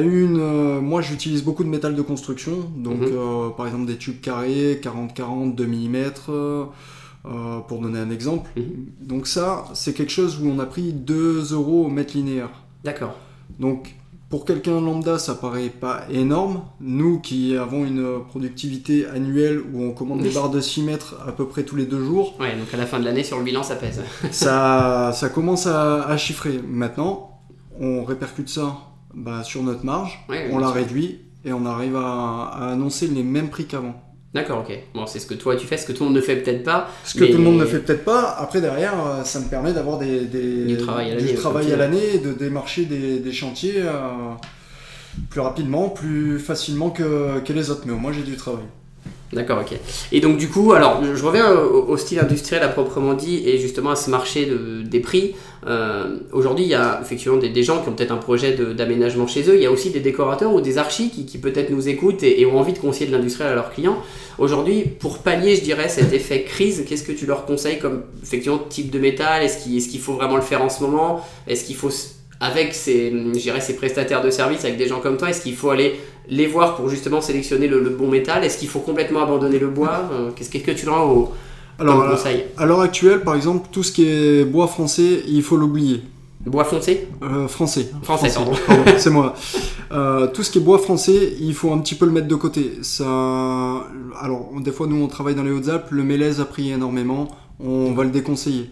eu 0.00 0.24
une. 0.24 0.38
euh, 0.40 0.80
moi, 0.80 1.00
j'utilise 1.02 1.42
beaucoup 1.42 1.64
de 1.64 1.68
métal 1.68 1.94
de 1.94 2.02
construction, 2.02 2.52
donc 2.76 3.00
Mhm. 3.00 3.08
euh, 3.12 3.48
par 3.50 3.66
exemple 3.66 3.86
des 3.86 3.96
tubes 3.96 4.20
carrés, 4.20 4.80
40-40, 4.82 5.54
2 5.54 5.66
mm, 5.66 6.12
euh, 6.28 6.64
pour 7.68 7.80
donner 7.80 7.98
un 7.98 8.10
exemple. 8.10 8.50
Mhm. 8.56 8.64
Donc, 9.00 9.26
ça, 9.26 9.64
c'est 9.74 9.92
quelque 9.92 10.10
chose 10.12 10.40
où 10.40 10.46
on 10.48 10.58
a 10.58 10.66
pris 10.66 10.92
2 10.92 11.52
euros 11.52 11.84
au 11.86 11.88
mètre 11.88 12.16
linéaire. 12.16 12.50
D'accord. 12.84 13.14
Donc, 13.60 13.94
pour 14.28 14.44
quelqu'un 14.46 14.80
lambda, 14.80 15.18
ça 15.18 15.34
paraît 15.34 15.68
pas 15.68 16.04
énorme. 16.10 16.62
Nous 16.80 17.18
qui 17.20 17.54
avons 17.56 17.84
une 17.84 18.20
productivité 18.28 19.06
annuelle 19.06 19.60
où 19.72 19.82
on 19.82 19.90
commande 19.92 20.22
des 20.22 20.30
barres 20.30 20.48
de 20.50 20.60
6 20.60 20.82
mètres 20.82 21.16
à 21.26 21.32
peu 21.32 21.46
près 21.46 21.64
tous 21.64 21.76
les 21.76 21.84
deux 21.86 22.02
jours, 22.02 22.34
Ouais, 22.40 22.56
donc 22.56 22.72
à 22.72 22.76
la 22.78 22.86
fin 22.86 22.98
de 22.98 23.04
l'année, 23.04 23.24
sur 23.24 23.36
le 23.38 23.44
bilan, 23.44 23.62
ça 23.62 23.76
pèse. 23.76 24.00
ça, 24.30 25.12
ça 25.14 25.28
commence 25.28 25.66
à, 25.66 26.04
à 26.04 26.16
chiffrer. 26.16 26.60
Maintenant, 26.66 27.40
on 27.78 28.04
répercute 28.04 28.48
ça 28.48 28.78
bah, 29.14 29.42
sur 29.44 29.62
notre 29.62 29.84
marge, 29.84 30.24
Ouais, 30.28 30.48
on 30.52 30.58
la 30.58 30.66
sûr. 30.68 30.74
réduit 30.76 31.20
et 31.44 31.52
on 31.52 31.66
arrive 31.66 31.96
à, 31.96 32.50
à 32.52 32.72
annoncer 32.72 33.06
les 33.08 33.22
mêmes 33.22 33.50
prix 33.50 33.66
qu'avant. 33.66 33.94
D'accord, 34.34 34.60
ok. 34.66 34.74
Bon, 34.94 35.06
c'est 35.06 35.18
ce 35.18 35.26
que 35.26 35.34
toi 35.34 35.56
tu 35.56 35.66
fais, 35.66 35.76
ce 35.76 35.84
que 35.86 35.92
tout 35.92 36.04
le 36.04 36.08
monde 36.08 36.16
ne 36.16 36.22
fait 36.22 36.36
peut-être 36.36 36.64
pas. 36.64 36.88
Ce 37.04 37.18
que 37.18 37.24
tout 37.26 37.36
le 37.36 37.44
monde 37.44 37.58
ne 37.58 37.66
fait 37.66 37.80
peut-être 37.80 38.04
pas. 38.04 38.30
Après, 38.38 38.62
derrière, 38.62 38.94
euh, 39.06 39.24
ça 39.24 39.40
me 39.40 39.44
permet 39.48 39.74
d'avoir 39.74 39.98
des, 39.98 40.20
des- 40.20 40.64
Du 40.64 40.76
travail 40.78 41.10
à 41.10 41.14
l'année, 41.16 41.22
du 41.26 41.32
comme 41.34 41.40
travail 41.42 41.66
tu 41.66 41.72
à 41.72 41.74
dis. 41.74 41.78
l'année 41.80 42.14
et 42.14 42.18
de 42.18 42.32
démarcher 42.32 42.86
des, 42.86 43.18
des 43.20 43.32
chantiers 43.32 43.74
euh, 43.76 43.90
plus 45.28 45.40
rapidement, 45.40 45.90
plus 45.90 46.38
facilement 46.38 46.88
que, 46.90 47.40
que 47.40 47.52
les 47.52 47.70
autres. 47.70 47.82
Mais 47.84 47.92
au 47.92 47.98
moins, 47.98 48.12
j'ai 48.12 48.22
du 48.22 48.36
travail. 48.36 48.64
D'accord, 49.32 49.60
ok. 49.62 49.78
Et 50.12 50.20
donc 50.20 50.36
du 50.36 50.48
coup, 50.48 50.72
alors 50.72 51.02
je 51.02 51.24
reviens 51.24 51.50
au, 51.52 51.96
style 51.96 52.18
industriel 52.18 52.62
à 52.62 52.68
proprement 52.68 53.14
dit 53.14 53.42
et 53.46 53.56
justement 53.58 53.90
à 53.90 53.96
ce 53.96 54.10
marché 54.10 54.44
de- 54.44 54.82
des 54.82 55.00
prix. 55.00 55.34
Euh, 55.66 56.16
Aujourd'hui, 56.32 56.64
il 56.64 56.70
y 56.70 56.74
a 56.74 56.98
effectivement 57.00 57.38
des, 57.38 57.62
gens 57.62 57.82
qui 57.82 57.88
ont 57.88 57.92
peut-être 57.92 58.10
un 58.10 58.16
projet 58.18 58.52
d'aménagement 58.52 59.26
chez 59.26 59.48
eux. 59.48 59.56
Il 59.56 59.62
y 59.62 59.66
a 59.66 59.70
aussi 59.70 59.90
des 59.90 60.00
décorateurs 60.00 60.52
ou 60.52 60.60
des 60.60 60.76
archis 60.76 61.08
qui, 61.08 61.24
qui 61.24 61.38
peut-être 61.38 61.70
nous 61.70 61.88
écoutent 61.88 62.22
et, 62.22 62.44
ont 62.44 62.58
envie 62.58 62.74
de 62.74 62.78
conseiller 62.78 63.06
de 63.06 63.16
l'industriel 63.16 63.52
à 63.52 63.54
leurs 63.54 63.72
clients. 63.72 64.02
Aujourd'hui, 64.38 64.82
pour 64.82 65.18
pallier, 65.18 65.56
je 65.56 65.62
dirais, 65.62 65.88
cet 65.88 66.12
effet 66.12 66.42
crise, 66.42 66.84
qu'est-ce 66.86 67.04
que 67.04 67.12
tu 67.12 67.24
leur 67.24 67.46
conseilles 67.46 67.78
comme 67.78 68.02
effectivement 68.22 68.58
type 68.58 68.90
de 68.90 68.98
métal? 68.98 69.42
Est-ce 69.42 69.88
qu'il 69.88 70.00
faut 70.00 70.14
vraiment 70.14 70.36
le 70.36 70.42
faire 70.42 70.62
en 70.62 70.68
ce 70.68 70.82
moment? 70.82 71.24
Est-ce 71.46 71.64
qu'il 71.64 71.76
faut 71.76 71.90
avec 72.42 72.74
dirais, 72.74 73.60
ces 73.60 73.76
prestataires 73.76 74.22
de 74.22 74.30
services, 74.30 74.64
avec 74.64 74.76
des 74.76 74.88
gens 74.88 75.00
comme 75.00 75.16
toi, 75.16 75.30
est-ce 75.30 75.40
qu'il 75.42 75.54
faut 75.54 75.70
aller 75.70 75.94
les 76.28 76.46
voir 76.48 76.74
pour 76.76 76.88
justement 76.88 77.20
sélectionner 77.20 77.68
le, 77.68 77.80
le 77.80 77.90
bon 77.90 78.08
métal? 78.08 78.42
Est-ce 78.44 78.58
qu'il 78.58 78.68
faut 78.68 78.80
complètement 78.80 79.22
abandonner 79.22 79.60
le 79.60 79.68
bois? 79.68 80.10
Euh, 80.12 80.30
Qu'est-ce 80.34 80.50
que 80.50 80.72
tu 80.72 80.86
leur 80.86 80.96
as 80.96 81.06
au 81.06 81.32
Alors, 81.78 82.10
conseil? 82.10 82.44
à 82.58 82.66
l'heure 82.66 82.80
actuelle, 82.80 83.20
par 83.22 83.36
exemple, 83.36 83.68
tout 83.70 83.84
ce 83.84 83.92
qui 83.92 84.08
est 84.08 84.44
bois 84.44 84.66
français, 84.66 85.22
il 85.28 85.42
faut 85.44 85.56
l'oublier. 85.56 86.02
Bois 86.44 86.64
foncé? 86.64 87.06
Euh, 87.22 87.46
français. 87.46 87.88
Français, 88.02 88.28
pardon. 88.34 88.50
pardon, 88.66 88.82
c'est 88.98 89.10
moi. 89.10 89.34
Euh, 89.92 90.26
tout 90.26 90.42
ce 90.42 90.50
qui 90.50 90.58
est 90.58 90.60
bois 90.60 90.78
français, 90.78 91.34
il 91.40 91.54
faut 91.54 91.70
un 91.72 91.78
petit 91.78 91.94
peu 91.94 92.04
le 92.06 92.10
mettre 92.10 92.26
de 92.26 92.34
côté. 92.34 92.72
Ça, 92.82 93.04
alors, 94.20 94.50
des 94.60 94.72
fois, 94.72 94.88
nous, 94.88 95.00
on 95.00 95.06
travaille 95.06 95.36
dans 95.36 95.44
les 95.44 95.52
Hautes-Alpes, 95.52 95.90
le 95.92 96.02
mélèze 96.02 96.40
a 96.40 96.44
pris 96.44 96.72
énormément, 96.72 97.28
on 97.60 97.92
va 97.92 98.02
le 98.02 98.10
déconseiller. 98.10 98.70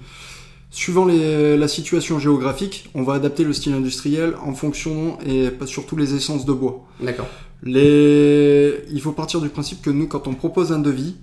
Suivant 0.70 1.04
les- 1.04 1.56
la 1.56 1.66
situation 1.68 2.18
géographique, 2.20 2.90
on 2.94 3.02
va 3.02 3.14
adapter 3.14 3.42
le 3.44 3.52
style 3.52 3.72
industriel 3.72 4.34
en 4.44 4.54
fonction 4.54 5.18
et 5.26 5.50
pas- 5.50 5.66
surtout 5.66 5.96
les 5.96 6.14
essences 6.14 6.44
de 6.46 6.52
bois. 6.52 6.86
D'accord. 7.00 7.26
Les... 7.62 8.84
Il 8.90 9.00
faut 9.00 9.12
partir 9.12 9.40
du 9.40 9.48
principe 9.48 9.82
que 9.82 9.90
nous, 9.90 10.06
quand 10.06 10.26
on 10.28 10.34
propose 10.34 10.72
un 10.72 10.78
devis, 10.78 11.16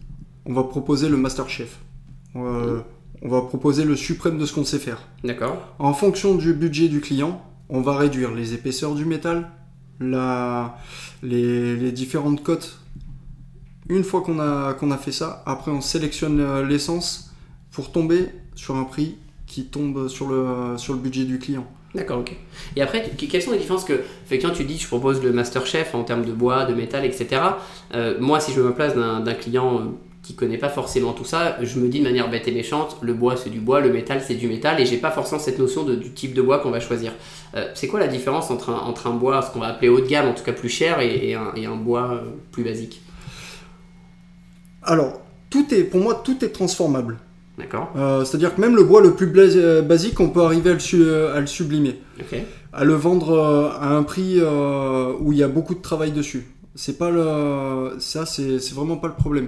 on 0.45 0.53
va 0.53 0.63
proposer 0.63 1.07
le 1.09 1.17
master 1.17 1.49
chef. 1.49 1.77
Euh, 2.35 2.81
on 3.21 3.29
va 3.29 3.41
proposer 3.41 3.85
le 3.85 3.95
suprême 3.95 4.37
de 4.37 4.45
ce 4.45 4.53
qu'on 4.53 4.65
sait 4.65 4.79
faire. 4.79 5.01
D'accord. 5.23 5.57
En 5.79 5.93
fonction 5.93 6.35
du 6.35 6.53
budget 6.53 6.89
du 6.89 6.99
client, 7.01 7.41
on 7.69 7.81
va 7.81 7.97
réduire 7.97 8.33
les 8.33 8.53
épaisseurs 8.53 8.95
du 8.95 9.05
métal, 9.05 9.49
la- 9.99 10.77
les, 11.23 11.75
les 11.77 11.91
différentes 11.91 12.43
cotes. 12.43 12.79
Une 13.89 14.03
fois 14.03 14.21
qu'on 14.21 14.39
a, 14.39 14.73
qu'on 14.73 14.91
a 14.91 14.97
fait 14.97 15.13
ça, 15.13 15.41
après 15.45 15.71
on 15.71 15.79
sélectionne 15.81 16.39
euh, 16.41 16.65
l'essence 16.65 17.31
pour 17.71 17.91
tomber 17.93 18.27
sur 18.55 18.75
un 18.75 18.83
prix 18.83 19.15
qui 19.47 19.65
tombe 19.65 20.07
sur 20.07 20.27
le, 20.27 20.77
sur 20.77 20.93
le 20.93 20.99
budget 20.99 21.23
du 21.23 21.39
client. 21.39 21.65
D'accord, 21.95 22.19
ok. 22.19 22.35
Et 22.75 22.81
après, 22.81 23.01
que- 23.01 23.25
quelles 23.25 23.41
sont 23.41 23.51
les 23.51 23.57
différences 23.57 23.85
que, 23.85 23.93
effectivement, 24.25 24.53
tu 24.53 24.65
dis, 24.65 24.77
je 24.77 24.87
propose 24.87 25.23
le 25.23 25.31
master 25.31 25.65
chef 25.65 25.95
en 25.95 26.03
termes 26.03 26.25
de 26.25 26.33
bois, 26.33 26.65
de 26.65 26.75
métal, 26.75 27.05
etc. 27.05 27.41
Euh, 27.95 28.17
moi, 28.19 28.39
si 28.39 28.51
je 28.51 28.61
me 28.61 28.73
place 28.73 28.93
d'un 28.93 29.33
client 29.33 29.79
euh, 29.79 29.83
qui 30.21 30.35
connaît 30.35 30.57
pas 30.57 30.69
forcément 30.69 31.13
tout 31.13 31.23
ça, 31.23 31.57
je 31.63 31.79
me 31.79 31.87
dis 31.87 31.99
de 31.99 32.03
manière 32.03 32.29
bête 32.29 32.47
et 32.49 32.51
méchante, 32.51 32.97
le 33.01 33.13
bois 33.13 33.37
c'est 33.37 33.49
du 33.49 33.61
bois, 33.61 33.79
le 33.79 33.91
métal 33.91 34.21
c'est 34.21 34.35
du 34.35 34.49
métal, 34.49 34.79
et 34.81 34.85
j'ai 34.85 34.97
pas 34.97 35.11
forcément 35.11 35.39
cette 35.39 35.57
notion 35.57 35.83
de, 35.85 35.95
du 35.95 36.11
type 36.11 36.33
de 36.33 36.41
bois 36.41 36.59
qu'on 36.59 36.69
va 36.71 36.81
choisir. 36.81 37.13
Euh, 37.55 37.71
c'est 37.73 37.87
quoi 37.87 38.01
la 38.01 38.09
différence 38.09 38.51
entre 38.51 38.69
un, 38.71 38.79
entre 38.79 39.07
un 39.07 39.13
bois, 39.13 39.41
ce 39.41 39.51
qu'on 39.51 39.59
va 39.59 39.67
appeler 39.67 39.87
haut 39.87 40.01
de 40.01 40.07
gamme, 40.07 40.27
en 40.27 40.33
tout 40.33 40.43
cas 40.43 40.51
plus 40.51 40.67
cher, 40.69 40.99
et, 40.99 41.29
et 41.29 41.35
un, 41.35 41.53
et 41.55 41.65
un 41.65 41.77
bois 41.77 42.21
plus 42.51 42.65
basique? 42.65 43.01
Alors, 44.83 45.21
tout 45.49 45.73
est, 45.73 45.83
pour 45.83 46.01
moi, 46.01 46.21
tout 46.23 46.43
est 46.43 46.49
transformable. 46.49 47.17
D'accord. 47.57 47.91
Euh, 47.95 48.23
C'est-à-dire 48.23 48.53
que 48.55 48.61
même 48.61 48.75
le 48.75 48.83
bois 48.83 49.01
le 49.01 49.13
plus 49.15 49.31
euh, 49.35 49.81
basique, 49.81 50.19
on 50.19 50.29
peut 50.29 50.41
arriver 50.43 50.69
à 50.69 50.73
le, 50.73 50.79
su- 50.79 51.09
à 51.09 51.39
le 51.39 51.47
sublimer, 51.47 51.99
Ok. 52.19 52.39
à 52.73 52.83
le 52.83 52.93
vendre 52.93 53.31
euh, 53.31 53.69
à 53.79 53.95
un 53.95 54.03
prix 54.03 54.39
où 55.19 55.31
il 55.33 55.37
y 55.39 55.43
a 55.43 55.47
beaucoup 55.47 55.73
de 55.75 55.81
travail 55.81 56.11
dessus. 56.11 56.47
C'est 56.75 56.97
pas 56.99 57.09
le, 57.09 57.95
ça, 57.99 58.25
c'est 58.27 58.59
vraiment 58.73 58.97
pas 58.97 59.07
le 59.07 59.15
problème. 59.15 59.47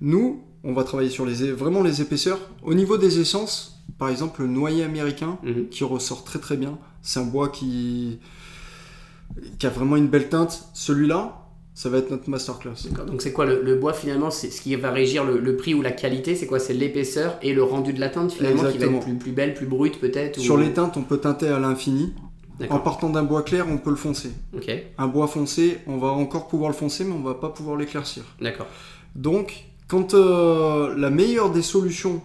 Nous, 0.00 0.42
on 0.64 0.72
va 0.72 0.82
travailler 0.82 1.10
sur 1.10 1.24
les, 1.24 1.52
vraiment 1.52 1.82
les 1.82 2.00
épaisseurs. 2.02 2.38
Au 2.64 2.74
niveau 2.74 2.96
des 2.96 3.20
essences, 3.20 3.80
par 3.98 4.08
exemple, 4.08 4.42
le 4.42 4.48
noyer 4.48 4.82
américain, 4.82 5.38
Mhm. 5.44 5.68
qui 5.68 5.84
ressort 5.84 6.24
très 6.24 6.40
très 6.40 6.56
bien. 6.56 6.76
C'est 7.02 7.20
un 7.20 7.24
bois 7.24 7.48
qui, 7.50 8.18
qui 9.60 9.66
a 9.66 9.70
vraiment 9.70 9.94
une 9.96 10.08
belle 10.08 10.28
teinte. 10.28 10.64
Celui-là, 10.74 11.43
ça 11.74 11.88
va 11.88 11.98
être 11.98 12.10
notre 12.10 12.30
masterclass. 12.30 12.88
D'accord. 12.88 13.06
Donc 13.06 13.20
c'est 13.20 13.32
quoi 13.32 13.46
le, 13.46 13.60
le 13.62 13.74
bois 13.74 13.92
finalement? 13.92 14.30
C'est 14.30 14.50
ce 14.50 14.60
qui 14.62 14.74
va 14.76 14.90
régir 14.92 15.24
le, 15.24 15.38
le 15.38 15.56
prix 15.56 15.74
ou 15.74 15.82
la 15.82 15.90
qualité? 15.92 16.36
C'est 16.36 16.46
quoi? 16.46 16.60
C'est 16.60 16.72
l'épaisseur 16.74 17.36
et 17.42 17.52
le 17.52 17.62
rendu 17.64 17.92
de 17.92 18.00
la 18.00 18.08
teinte 18.08 18.32
finalement 18.32 18.58
qui 18.58 18.64
va 18.64 18.70
Exactement. 18.70 18.98
être 18.98 19.04
plus, 19.06 19.14
plus 19.16 19.32
belle, 19.32 19.54
plus 19.54 19.66
brute 19.66 19.98
peut-être. 20.00 20.38
ou- 20.38 20.40
Sur 20.42 20.56
les 20.56 20.72
teintes, 20.72 20.96
on 20.96 21.02
peut 21.02 21.18
teinter 21.18 21.48
à 21.48 21.58
l'infini. 21.58 22.12
En 22.70 22.78
partant 22.78 23.10
d'un 23.10 23.24
bois 23.24 23.42
clair, 23.42 23.66
on 23.68 23.78
peut 23.78 23.90
le 23.90 23.96
foncer. 23.96 24.30
Un 24.98 25.08
bois 25.08 25.26
foncé, 25.26 25.78
on 25.88 25.96
va 25.98 26.08
encore 26.08 26.46
pouvoir 26.46 26.70
le 26.70 26.76
foncer, 26.76 27.02
mais 27.02 27.12
on 27.12 27.22
va 27.22 27.34
pas 27.34 27.48
pouvoir 27.48 27.76
l'éclaircir. 27.76 28.22
D'accord. 28.40 28.68
Donc, 29.16 29.64
quand 29.88 30.14
euh, 30.14 30.94
la 30.96 31.10
meilleure 31.10 31.50
des 31.50 31.62
solutions, 31.62 32.22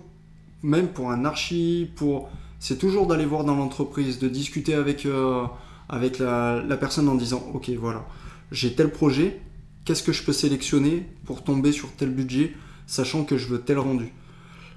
même 0.62 0.89
pour 0.89 1.10
un 1.10 1.25
archi, 1.25 1.89
pour, 1.96 2.29
c'est 2.60 2.77
toujours 2.77 3.08
d'aller 3.08 3.25
voir 3.25 3.44
dans 3.44 3.56
l'entreprise, 3.56 4.20
de 4.20 4.27
discuter 4.27 4.75
avec 4.75 5.08
euh, 5.08 5.41
avec 5.89 6.20
la, 6.20 6.62
la 6.62 6.77
personne 6.77 7.10
en 7.10 7.15
disant, 7.15 7.41
ok, 7.56 7.72
voilà, 7.79 8.06
j'ai 8.51 8.74
tel 8.74 8.89
projet, 8.89 9.39
qu'est-ce 9.86 10.03
que 10.03 10.12
je 10.12 10.24
peux 10.24 10.34
sélectionner 10.34 11.06
pour 11.25 11.44
tomber 11.44 11.72
sur 11.72 11.91
tel 11.91 12.10
budget, 12.10 12.53
sachant 12.88 13.24
que 13.24 13.38
je 13.38 13.48
veux 13.48 13.60
tel 13.60 13.79
rendu? 13.79 14.13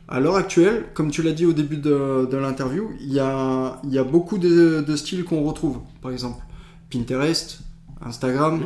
À 0.09 0.21
l'heure 0.21 0.37
actuelle, 0.37 0.87
comme 0.95 1.11
tu 1.11 1.23
l'as 1.23 1.33
dit 1.33 1.47
au 1.47 1.53
début 1.53 1.79
de, 1.79 2.29
de 2.31 2.37
l'interview, 2.37 2.91
il 3.01 3.13
y 3.13 3.21
a, 3.21 3.81
il 3.85 3.95
y 3.95 3.99
a 3.99 4.05
beaucoup 4.05 4.37
de, 4.37 4.85
de 4.87 4.97
styles 4.97 5.25
qu'on 5.25 5.43
retrouve. 5.43 5.79
Par 6.03 6.11
exemple, 6.11 6.43
Pinterest, 6.91 7.61
Instagram, 8.05 8.61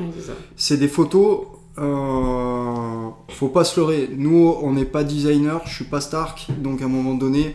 c'est 0.56 0.78
des 0.78 0.88
photos. 0.88 1.46
Euh, 1.78 3.10
faut 3.28 3.48
pas 3.48 3.64
se 3.64 3.78
leurrer. 3.78 4.08
Nous, 4.16 4.54
on 4.62 4.72
n'est 4.72 4.86
pas 4.86 5.04
designer, 5.04 5.60
je 5.66 5.74
suis 5.74 5.84
pas 5.84 6.00
Stark, 6.00 6.48
donc 6.62 6.80
à 6.80 6.86
un 6.86 6.88
moment 6.88 7.14
donné, 7.14 7.54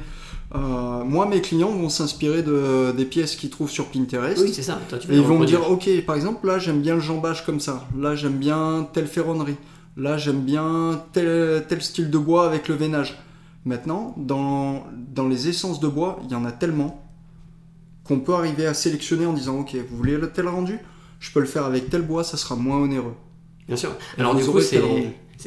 euh, 0.54 1.04
moi, 1.04 1.26
mes 1.28 1.42
clients 1.42 1.72
vont 1.72 1.90
s'inspirer 1.90 2.44
de, 2.44 2.92
des 2.92 3.06
pièces 3.06 3.36
qu'ils 3.36 3.50
trouvent 3.50 3.70
sur 3.70 3.88
Pinterest. 3.88 4.42
Oui, 4.42 4.52
c'est 4.54 4.64
ça. 4.64 4.80
Toi, 4.90 4.98
tu 4.98 5.08
vas 5.08 5.14
Et 5.14 5.18
ils 5.18 5.24
vont 5.24 5.40
me 5.40 5.46
dire, 5.46 5.70
ok, 5.70 5.90
par 6.06 6.16
exemple, 6.16 6.46
là 6.48 6.60
j'aime 6.60 6.82
bien 6.82 6.96
le 6.96 7.02
jambage 7.02 7.46
comme 7.46 7.60
ça, 7.60 7.88
là 7.98 8.16
j'aime 8.16 8.38
bien 8.38 8.88
telle 8.92 9.08
ferronnerie, 9.08 9.56
là 9.96 10.18
j'aime 10.18 10.42
bien 10.42 11.04
tel, 11.14 11.66
tel 11.68 11.82
style 11.82 12.10
de 12.10 12.18
bois 12.18 12.46
avec 12.46 12.68
le 12.68 12.76
veinage. 12.76 13.18
Maintenant, 13.64 14.16
dans, 14.18 14.86
dans 15.14 15.28
les 15.28 15.48
essences 15.48 15.80
de 15.80 15.88
bois, 15.88 16.20
il 16.26 16.32
y 16.32 16.36
en 16.36 16.46
a 16.46 16.52
tellement 16.52 17.04
qu'on 18.04 18.20
peut 18.20 18.34
arriver 18.34 18.66
à 18.66 18.74
sélectionner 18.74 19.26
en 19.26 19.34
disant, 19.34 19.60
ok, 19.60 19.76
vous 19.90 19.96
voulez 19.96 20.18
le 20.18 20.32
tel 20.32 20.48
rendu? 20.48 20.80
Je 21.20 21.32
peux 21.32 21.40
le 21.40 21.46
faire 21.46 21.66
avec 21.66 21.90
tel 21.90 22.02
bois, 22.02 22.24
ça 22.24 22.36
sera 22.36 22.56
moins 22.56 22.78
onéreux. 22.78 23.14
Bien 23.68 23.78
sûr. 23.78 23.92
Alors 24.18 24.34
vous 24.34 24.40
du 24.40 24.46
coup, 24.50 24.60
c'est. 24.60 24.82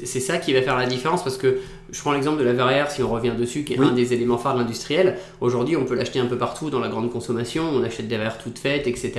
C'est 0.05 0.21
ça 0.21 0.39
qui 0.39 0.53
va 0.53 0.61
faire 0.63 0.77
la 0.77 0.87
différence 0.87 1.23
parce 1.23 1.37
que 1.37 1.59
je 1.91 2.01
prends 2.01 2.13
l'exemple 2.13 2.39
de 2.41 2.45
la 2.45 2.53
verrière, 2.53 2.91
si 2.91 3.03
on 3.03 3.09
revient 3.09 3.33
dessus, 3.39 3.63
qui 3.65 3.75
est 3.75 3.79
Oui. 3.79 3.87
un 3.87 3.93
des 3.93 4.13
éléments 4.13 4.39
phares 4.39 4.55
de 4.55 4.61
l'industriel. 4.61 5.19
Aujourd'hui, 5.41 5.77
on 5.77 5.85
peut 5.85 5.95
l'acheter 5.95 6.19
un 6.19 6.27
peu 6.27 6.37
partout 6.39 6.71
dans 6.71 6.81
la 6.81 6.89
grande 6.89 7.11
consommation, 7.13 7.65
on 7.73 7.83
achète 7.85 8.09
des 8.09 8.17
verrières 8.17 8.39
toutes 8.39 8.59
faites, 8.59 8.87
etc. 8.87 9.13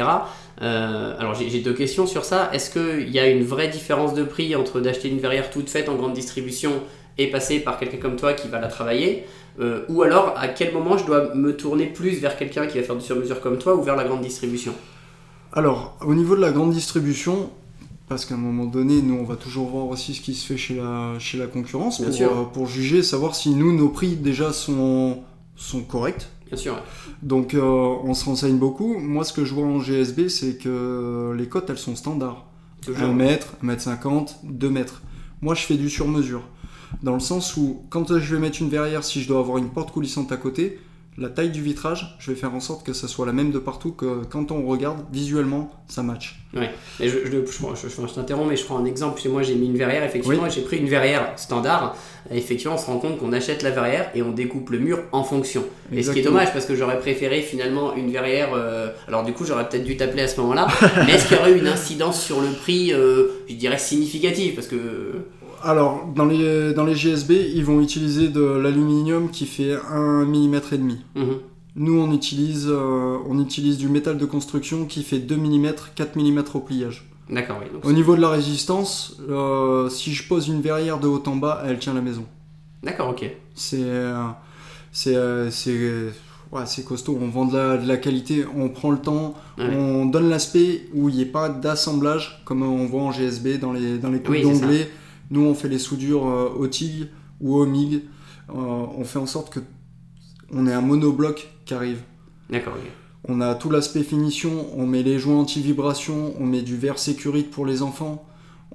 Euh, 0.61 1.15
alors 1.19 1.33
j'ai 1.35 1.49
j'ai 1.49 1.59
deux 1.59 1.73
questions 1.73 2.05
sur 2.07 2.25
ça. 2.25 2.49
Est-ce 2.53 2.69
qu'il 2.69 3.09
y 3.09 3.19
a 3.19 3.27
une 3.27 3.43
vraie 3.43 3.67
différence 3.69 4.13
de 4.13 4.23
prix 4.23 4.55
entre 4.55 4.79
d'acheter 4.81 5.09
une 5.09 5.19
verrière 5.19 5.49
toute 5.49 5.69
faite 5.69 5.87
en 5.89 5.95
grande 5.95 6.13
distribution 6.13 6.71
et 7.17 7.27
passer 7.31 7.59
par 7.59 7.77
quelqu'un 7.79 7.97
comme 7.97 8.15
toi 8.17 8.33
qui 8.33 8.47
va 8.47 8.59
la 8.59 8.67
travailler? 8.67 9.25
Euh, 9.61 9.85
Ou 9.87 10.03
alors, 10.03 10.33
à 10.37 10.49
quel 10.49 10.73
moment 10.73 10.97
je 10.97 11.05
dois 11.05 11.33
me 11.33 11.55
tourner 11.55 11.85
plus 11.85 12.19
vers 12.19 12.35
quelqu'un 12.37 12.67
qui 12.67 12.77
va 12.77 12.83
faire 12.83 12.95
du 12.97 13.05
sur-mesure 13.05 13.39
comme 13.39 13.57
toi 13.57 13.73
ou 13.75 13.81
vers 13.83 13.95
la 13.95 14.03
grande 14.03 14.21
distribution? 14.21 14.73
Alors, 15.53 15.97
au 16.05 16.13
niveau 16.13 16.35
de 16.35 16.41
la 16.41 16.51
grande 16.51 16.71
distribution, 16.71 17.49
parce 18.07 18.25
qu'à 18.25 18.35
un 18.35 18.39
moment 18.39 18.65
donné, 18.65 19.01
nous, 19.01 19.15
on 19.15 19.23
va 19.23 19.35
toujours 19.35 19.69
voir 19.69 19.87
aussi 19.87 20.13
ce 20.13 20.21
qui 20.21 20.33
se 20.35 20.45
fait 20.45 20.57
chez 20.57 20.75
la, 20.75 21.17
chez 21.19 21.37
la 21.37 21.47
concurrence 21.47 21.99
Bien 21.99 22.09
pour, 22.09 22.17
sûr. 22.17 22.31
euh, 22.31 22.43
pour 22.43 22.67
juger, 22.67 23.01
savoir 23.03 23.35
si 23.35 23.49
nous, 23.51 23.75
nos 23.75 23.89
prix 23.89 24.15
déjà 24.15 24.53
sont, 24.53 25.19
sont 25.55 25.81
corrects. 25.81 26.27
Bien 26.47 26.57
sûr. 26.57 26.75
Donc, 27.23 27.55
euh, 27.55 27.61
on 27.61 28.13
se 28.13 28.25
renseigne 28.25 28.57
beaucoup. 28.57 28.99
Moi, 28.99 29.23
ce 29.23 29.33
que 29.33 29.43
je 29.45 29.53
vois 29.53 29.65
en 29.65 29.79
GSB, 29.79 30.29
c'est 30.29 30.57
que 30.57 31.33
les 31.35 31.47
cotes, 31.47 31.69
elles 31.69 31.79
sont 31.79 31.95
standards. 31.95 32.45
Toujours. 32.83 33.07
1 33.07 33.13
mètre, 33.13 33.55
1 33.63 33.65
mètre 33.65 33.81
50, 33.81 34.41
2 34.43 34.69
mètres. 34.69 35.01
Moi, 35.41 35.55
je 35.55 35.61
fais 35.63 35.75
du 35.75 35.89
sur-mesure. 35.89 36.43
Dans 37.01 37.15
le 37.15 37.19
sens 37.19 37.57
où, 37.57 37.81
quand 37.89 38.19
je 38.19 38.35
vais 38.35 38.39
mettre 38.39 38.61
une 38.61 38.69
verrière, 38.69 39.03
si 39.03 39.21
je 39.23 39.27
dois 39.27 39.39
avoir 39.39 39.57
une 39.57 39.69
porte 39.69 39.91
coulissante 39.91 40.31
à 40.31 40.37
côté, 40.37 40.79
la 41.17 41.29
taille 41.29 41.49
du 41.51 41.61
vitrage, 41.61 42.15
je 42.19 42.31
vais 42.31 42.37
faire 42.37 42.53
en 42.53 42.59
sorte 42.59 42.85
que 42.85 42.91
ça 42.91 43.07
soit 43.07 43.25
la 43.25 43.31
même 43.31 43.51
de 43.51 43.59
partout, 43.59 43.91
que 43.93 44.23
quand 44.29 44.51
on 44.51 44.65
regarde, 44.65 44.99
visuellement, 45.13 45.71
ça 45.87 46.03
match. 46.03 46.39
Ouais. 46.53 46.69
Et 46.99 47.07
je, 47.07 47.19
je, 47.25 47.31
je, 47.31 47.37
je- 47.41 47.87
je- 47.89 48.07
je 48.07 48.13
t'interromps, 48.13 48.49
mais 48.49 48.57
je 48.57 48.65
prends 48.65 48.77
un 48.77 48.85
exemple. 48.85 49.21
Chez 49.21 49.29
moi, 49.29 49.41
j'ai 49.41 49.55
mis 49.55 49.67
une 49.67 49.77
verrière, 49.77 50.03
effectivement, 50.03 50.41
Oui. 50.43 50.49
et 50.49 50.51
j'ai 50.51 50.61
pris 50.61 50.77
une 50.77 50.89
verrière 50.89 51.31
standard. 51.37 51.95
Et 52.31 52.37
effectivement, 52.37 52.75
on 52.75 52.77
se 52.77 52.85
rend 52.87 52.97
compte 52.97 53.17
qu'on 53.19 53.31
achète 53.33 53.61
la 53.63 53.69
verrière 53.71 54.09
et 54.15 54.21
on 54.23 54.31
découpe 54.31 54.69
le 54.71 54.79
mur 54.79 54.99
en 55.13 55.23
fonction. 55.23 55.61
Et 55.61 55.65
ce 55.65 55.71
qui 55.87 55.95
est 55.95 55.99
Exactement. 55.99 56.33
dommage, 56.39 56.51
parce 56.53 56.65
que 56.65 56.75
j'aurais 56.75 56.99
préféré 56.99 57.41
finalement 57.41 57.95
une 57.95 58.11
verrière. 58.11 58.49
euh, 58.53 58.89
alors, 59.07 59.23
du 59.23 59.31
coup, 59.33 59.45
j'aurais 59.45 59.69
peut-être 59.69 59.83
dû 59.85 59.95
t'appeler 59.95 60.23
à 60.23 60.27
ce 60.27 60.41
moment-là. 60.41 60.67
mais 61.05 61.13
est-ce 61.13 61.27
qu'il 61.27 61.37
y 61.37 61.39
aurait 61.39 61.51
eu 61.53 61.59
une 61.59 61.67
incidence 61.67 62.21
sur 62.21 62.41
le 62.41 62.49
prix, 62.51 62.91
euh, 62.93 63.27
je 63.47 63.53
dirais 63.55 63.77
significative? 63.77 64.55
Parce 64.55 64.67
que. 64.67 64.75
Alors, 65.65 66.05
dans 66.15 66.25
les, 66.25 66.73
dans 66.73 66.85
les 66.85 66.93
GSB, 66.95 67.31
ils 67.55 67.65
vont 67.65 67.81
utiliser 67.81 68.27
de 68.29 68.41
l'aluminium 68.41 69.29
qui 69.29 69.45
fait 69.45 69.73
1 69.91 70.25
mm 70.25 70.55
et 70.71 70.77
demi. 70.77 70.97
Mhm. 71.15 71.37
Nous, 71.77 71.99
on 71.99 72.13
utilise, 72.13 72.67
euh, 72.69 73.17
on 73.27 73.39
utilise 73.41 73.77
du 73.77 73.89
métal 73.89 74.17
de 74.17 74.25
construction 74.25 74.85
qui 74.85 75.03
fait 75.03 75.19
2 75.19 75.35
mm, 75.35 75.73
4 75.95 76.15
mm 76.17 76.43
au 76.53 76.59
pliage. 76.59 77.09
D'accord, 77.29 77.57
oui. 77.61 77.67
Donc, 77.73 77.83
Au 77.85 77.91
niveau 77.91 78.15
de 78.15 78.21
la 78.21 78.29
résistance, 78.29 79.17
euh, 79.29 79.89
si 79.89 80.13
je 80.13 80.27
pose 80.27 80.47
une 80.47 80.61
verrière 80.61 80.99
de 80.99 81.07
haut 81.07 81.21
en 81.25 81.35
bas, 81.35 81.63
elle 81.65 81.79
tient 81.79 81.93
la 81.95 82.01
maison. 82.01 82.25
D'accord, 82.83 83.09
ok. 83.09 83.25
C'est 83.55 83.81
euh, 83.81 84.13
c'est 84.91 85.15
euh, 85.15 85.49
c'est 85.49 86.11
ouais, 86.51 86.61
c'est 86.67 86.85
costaud. 86.85 87.17
On 87.19 87.27
vend 87.29 87.45
de 87.45 87.57
la, 87.57 87.77
de 87.77 87.87
la 87.87 87.97
qualité, 87.97 88.45
on 88.55 88.69
prend 88.69 88.91
le 88.91 88.99
temps, 88.99 89.33
Ouais. 89.57 89.65
on 89.75 90.05
donne 90.05 90.29
l'aspect 90.29 90.87
où 90.93 91.09
il 91.09 91.15
n'y 91.15 91.21
ait 91.23 91.25
pas 91.25 91.49
d'assemblage 91.49 92.41
comme 92.45 92.61
on 92.61 92.85
voit 92.85 93.01
en 93.01 93.11
GSB 93.11 93.57
dans 93.59 93.73
les 93.73 93.97
dans 93.97 94.11
les 94.11 94.19
coupes 94.19 94.29
Oui, 94.29 94.43
d'onglets. 94.43 94.87
Nous, 95.31 95.41
on 95.41 95.53
fait 95.55 95.69
les 95.69 95.79
soudures 95.79 96.27
euh, 96.27 96.49
au 96.49 96.67
TIG 96.67 97.07
ou 97.41 97.55
au 97.55 97.65
MIG. 97.65 98.03
Euh, 98.49 98.53
on 98.53 99.03
fait 99.03 99.19
en 99.19 99.25
sorte 99.25 99.51
que 99.51 99.59
on 100.51 100.67
ait 100.67 100.73
un 100.73 100.81
monobloc 100.81 101.47
qui 101.65 101.73
arrive. 101.73 102.01
D'accord. 102.49 102.73
On 103.27 103.41
a 103.41 103.55
tout 103.55 103.71
l'aspect 103.71 104.03
finition, 104.03 104.67
on 104.77 104.85
met 104.85 105.01
les 105.01 105.17
joints 105.17 105.39
anti-vibration, 105.39 106.35
on 106.39 106.45
met 106.45 106.61
du 106.61 106.77
verre 106.77 106.99
sécurité 106.99 107.49
pour 107.49 107.65
les 107.65 107.81
enfants. 107.81 108.23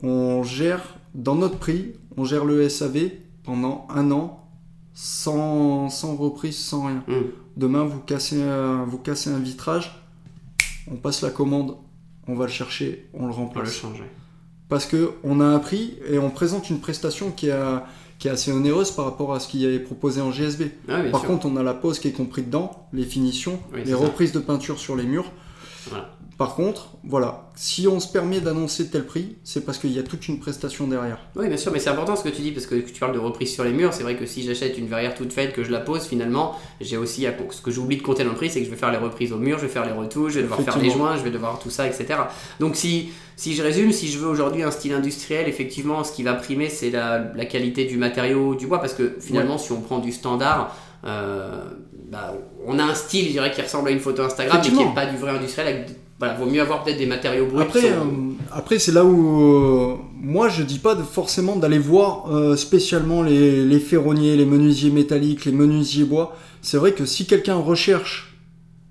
On 0.03 0.43
gère, 0.43 0.83
dans 1.15 1.37
notre 1.37 1.59
prix, 1.59 1.93
on 2.17 2.25
gère 2.25 2.45
le 2.45 2.69
SAV 2.69 3.11
pendant 3.45 3.87
un 3.91 4.11
an, 4.11 4.49
sans, 4.93 5.89
sans 5.89 6.17
reprise, 6.17 6.59
sans 6.59 6.87
rien. 6.87 7.05
Mhm. 7.07 7.25
Demain, 7.57 7.85
vous 7.85 8.01
cassez, 8.01 8.43
un, 8.43 8.85
vous 8.85 8.99
cassez 8.99 9.31
un 9.31 9.39
vitrage, 9.39 10.03
on 10.91 10.97
passe 10.97 11.23
la 11.23 11.31
commande, 11.31 11.77
on 12.27 12.35
va 12.35 12.47
le 12.47 12.51
chercher, 12.53 13.09
on 13.15 13.19
le 13.19 13.25
On 13.25 13.29
le 13.29 13.33
remplace. 13.35 13.73
change. 13.73 14.03
Parce 14.71 14.87
que 14.87 15.11
on 15.25 15.41
a 15.41 15.45
un 15.45 15.59
prix 15.59 15.95
et 16.11 16.19
on 16.19 16.31
présente 16.31 16.71
une 16.71 16.81
prestation 16.81 17.31
qui, 17.33 17.51
a- 17.51 17.85
qui 18.19 18.29
est 18.29 18.31
assez 18.31 18.53
onéreuse 18.53 18.91
par 18.93 19.05
rapport 19.05 19.35
à 19.35 19.41
ce 19.41 19.49
qui 19.49 19.67
est 19.67 19.79
proposé 19.81 20.21
en 20.23 20.31
GSB. 20.31 20.71
Ah, 20.89 21.03
Par 21.11 21.21
sûr. 21.21 21.29
contre, 21.29 21.47
on 21.47 21.57
a 21.57 21.63
la 21.63 21.75
pose 21.75 21.99
qui 21.99 22.09
est 22.09 22.13
compris 22.13 22.43
dedans, 22.43 22.87
les 22.93 23.05
finitions, 23.05 23.59
Oui, 23.75 23.81
les 23.85 23.91
ça. 23.93 23.97
reprises 23.99 24.33
de 24.33 24.39
peinture 24.39 24.79
sur 24.79 24.97
les 24.97 25.05
murs. 25.05 25.31
Voilà. 25.89 26.11
Par 26.41 26.55
contre, 26.55 26.89
voilà, 27.05 27.51
si 27.55 27.87
on 27.87 28.01
se 28.01 28.09
permet 28.11 28.41
d'annoncer 28.41 28.89
tel 28.89 29.05
prix, 29.05 29.37
c'est 29.45 29.63
parce 29.63 29.77
qu'il 29.77 29.93
y 29.93 29.99
a 29.99 30.03
toute 30.03 30.27
une 30.27 30.41
prestation 30.41 30.87
derrière. 30.87 31.19
Oui, 31.37 31.49
bien 31.49 31.59
sûr, 31.59 31.71
mais 31.71 31.79
c'est 31.81 31.91
important 31.91 32.17
ce 32.17 32.25
que 32.25 32.31
tu 32.31 32.41
dis 32.41 32.51
parce 32.51 32.65
que 32.65 32.77
tu 32.77 32.99
parles 32.99 33.13
de 33.13 33.19
reprise 33.19 33.53
sur 33.53 33.63
les 33.63 33.75
murs. 33.75 33.93
C'est 33.93 34.05
vrai 34.05 34.17
que 34.17 34.25
si 34.25 34.43
j'achète 34.43 34.79
une 34.79 34.87
verrière 34.87 35.15
toute 35.15 35.35
faite, 35.35 35.53
que 35.53 35.63
je 35.65 35.71
la 35.71 35.81
pose, 35.81 36.07
finalement, 36.07 36.55
j'ai 36.81 36.97
aussi 36.97 37.27
à- 37.27 37.35
ce 37.51 37.61
que 37.61 37.71
j'oublie 37.71 37.99
de 37.99 38.03
compter 38.03 38.25
dans 38.25 38.31
le 38.31 38.37
prix, 38.37 38.49
c'est 38.49 38.61
que 38.61 38.65
je 38.65 38.71
vais 38.71 38.79
faire 38.79 38.91
les 38.91 38.97
reprises 38.97 39.35
au 39.35 39.37
mur, 39.37 39.59
je 39.59 39.67
vais 39.67 39.69
faire 39.71 39.85
les 39.85 39.93
retouches, 39.93 40.33
je 40.33 40.39
vais 40.39 40.45
devoir 40.45 40.61
faire 40.63 40.79
les 40.79 40.89
joints, 40.91 41.17
je 41.19 41.23
vais 41.25 41.31
devoir 41.31 41.59
tout 41.59 41.69
ça, 41.69 41.87
etc. 41.87 42.07
Donc 42.59 42.75
si, 42.75 43.11
si 43.37 43.55
je 43.55 43.63
résume, 43.63 43.93
si 43.93 44.09
je 44.09 44.19
veux 44.19 44.29
aujourd'hui 44.29 44.63
un 44.63 44.71
style 44.71 44.95
industriel, 44.95 45.47
effectivement, 45.47 46.05
ce 46.05 46.13
qui 46.13 46.23
va 46.23 46.33
primer, 46.33 46.71
c'est 46.71 46.89
la, 46.89 47.19
la 47.37 47.45
qualité 47.45 47.85
du 47.85 47.99
matériau 47.99 48.55
du 48.55 48.67
bois 48.67 48.81
parce 48.81 48.95
que 48.95 49.17
finalement, 49.21 49.59
si 49.59 49.73
on 49.73 49.83
prend 49.83 49.99
du 49.99 50.11
standard, 50.11 50.75
euh, 51.05 51.65
bah, 52.11 52.35
on 52.67 52.79
a 52.79 52.85
un 52.85 52.95
style, 52.95 53.27
je 53.27 53.31
dirais, 53.33 53.53
qui 53.53 53.63
ressemble 53.63 53.89
à 53.89 53.93
une 53.93 54.01
photo 54.01 54.23
Instagram, 54.23 54.61
mais 54.63 54.69
qui 54.71 54.75
n'est 54.77 54.95
pas 54.95 55.07
du 55.07 55.17
vrai 55.17 55.31
industriel. 55.33 55.69
Avec, 55.69 55.89
voilà, 56.19 56.35
vaut 56.35 56.47
mieux 56.47 56.61
avoir 56.61 56.83
peut-être 56.83 56.99
des 56.99 57.07
matériaux 57.07 57.47
bruts. 57.47 57.63
Après, 57.63 57.81
sont- 57.81 57.87
euh, 57.89 58.33
après 58.53 58.79
c'est 58.79 58.93
là 58.93 59.05
où 59.07 59.41
euh, 59.43 59.95
moi 60.21 60.49
je 60.51 60.63
dis 60.63 60.79
pas 60.79 60.95
de, 60.95 61.03
forcément 61.03 61.57
d'aller 61.57 61.79
voir 61.79 62.31
euh, 62.31 62.57
spécialement 62.57 63.23
les, 63.23 63.65
les 63.65 63.81
ferronniers, 63.81 64.37
les 64.37 64.45
menuisiers 64.45 64.91
métalliques, 64.91 65.47
les 65.47 65.53
menuisiers 65.53 66.05
bois. 66.05 66.37
C'est 66.61 66.77
vrai 66.77 66.93
que 66.93 67.07
si 67.07 67.25
quelqu'un 67.27 67.55
recherche 67.55 68.37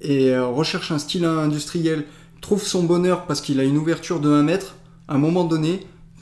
et 0.01 0.35
recherche 0.39 0.91
un 0.91 0.97
style 0.97 1.25
industriel, 1.25 2.05
trouve 2.41 2.63
son 2.63 2.83
bonheur 2.83 3.25
parce 3.25 3.41
qu'il 3.41 3.59
a 3.59 3.63
une 3.63 3.77
ouverture 3.77 4.19
de 4.21 4.29
1 4.31 4.43
mètre, 4.43 4.75
à 5.07 5.15
un 5.15 5.17
moment 5.17 5.43
donné, 5.43 5.81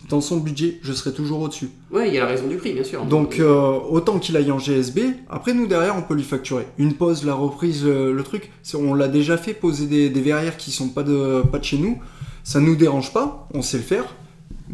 dans 0.09 0.21
son 0.21 0.37
budget, 0.37 0.79
je 0.83 0.93
serai 0.93 1.11
toujours 1.13 1.41
au-dessus. 1.41 1.69
Ouais, 1.91 2.07
il 2.07 2.13
y 2.13 2.17
a 2.17 2.21
la 2.21 2.27
raison 2.27 2.47
du 2.47 2.55
prix, 2.57 2.73
bien 2.73 2.83
sûr. 2.83 3.03
Donc 3.05 3.39
euh, 3.39 3.79
autant 3.89 4.19
qu'il 4.19 4.37
aille 4.37 4.51
en 4.51 4.59
GSB, 4.59 4.99
après 5.29 5.53
nous 5.53 5.67
derrière 5.67 5.95
on 5.97 6.01
peut 6.01 6.13
lui 6.15 6.23
facturer. 6.23 6.65
Une 6.77 6.93
pause, 6.93 7.25
la 7.25 7.33
reprise, 7.33 7.83
euh, 7.85 8.13
le 8.13 8.23
truc, 8.23 8.51
on 8.73 8.93
l'a 8.93 9.07
déjà 9.07 9.37
fait 9.37 9.53
poser 9.53 9.85
des, 9.87 10.09
des 10.09 10.21
verrières 10.21 10.57
qui 10.57 10.71
sont 10.71 10.89
pas 10.89 11.03
de, 11.03 11.41
pas 11.51 11.59
de 11.59 11.63
chez 11.65 11.77
nous, 11.77 11.97
ça 12.43 12.59
nous 12.59 12.75
dérange 12.75 13.11
pas, 13.13 13.47
on 13.53 13.61
sait 13.61 13.77
le 13.77 13.83
faire. 13.83 14.05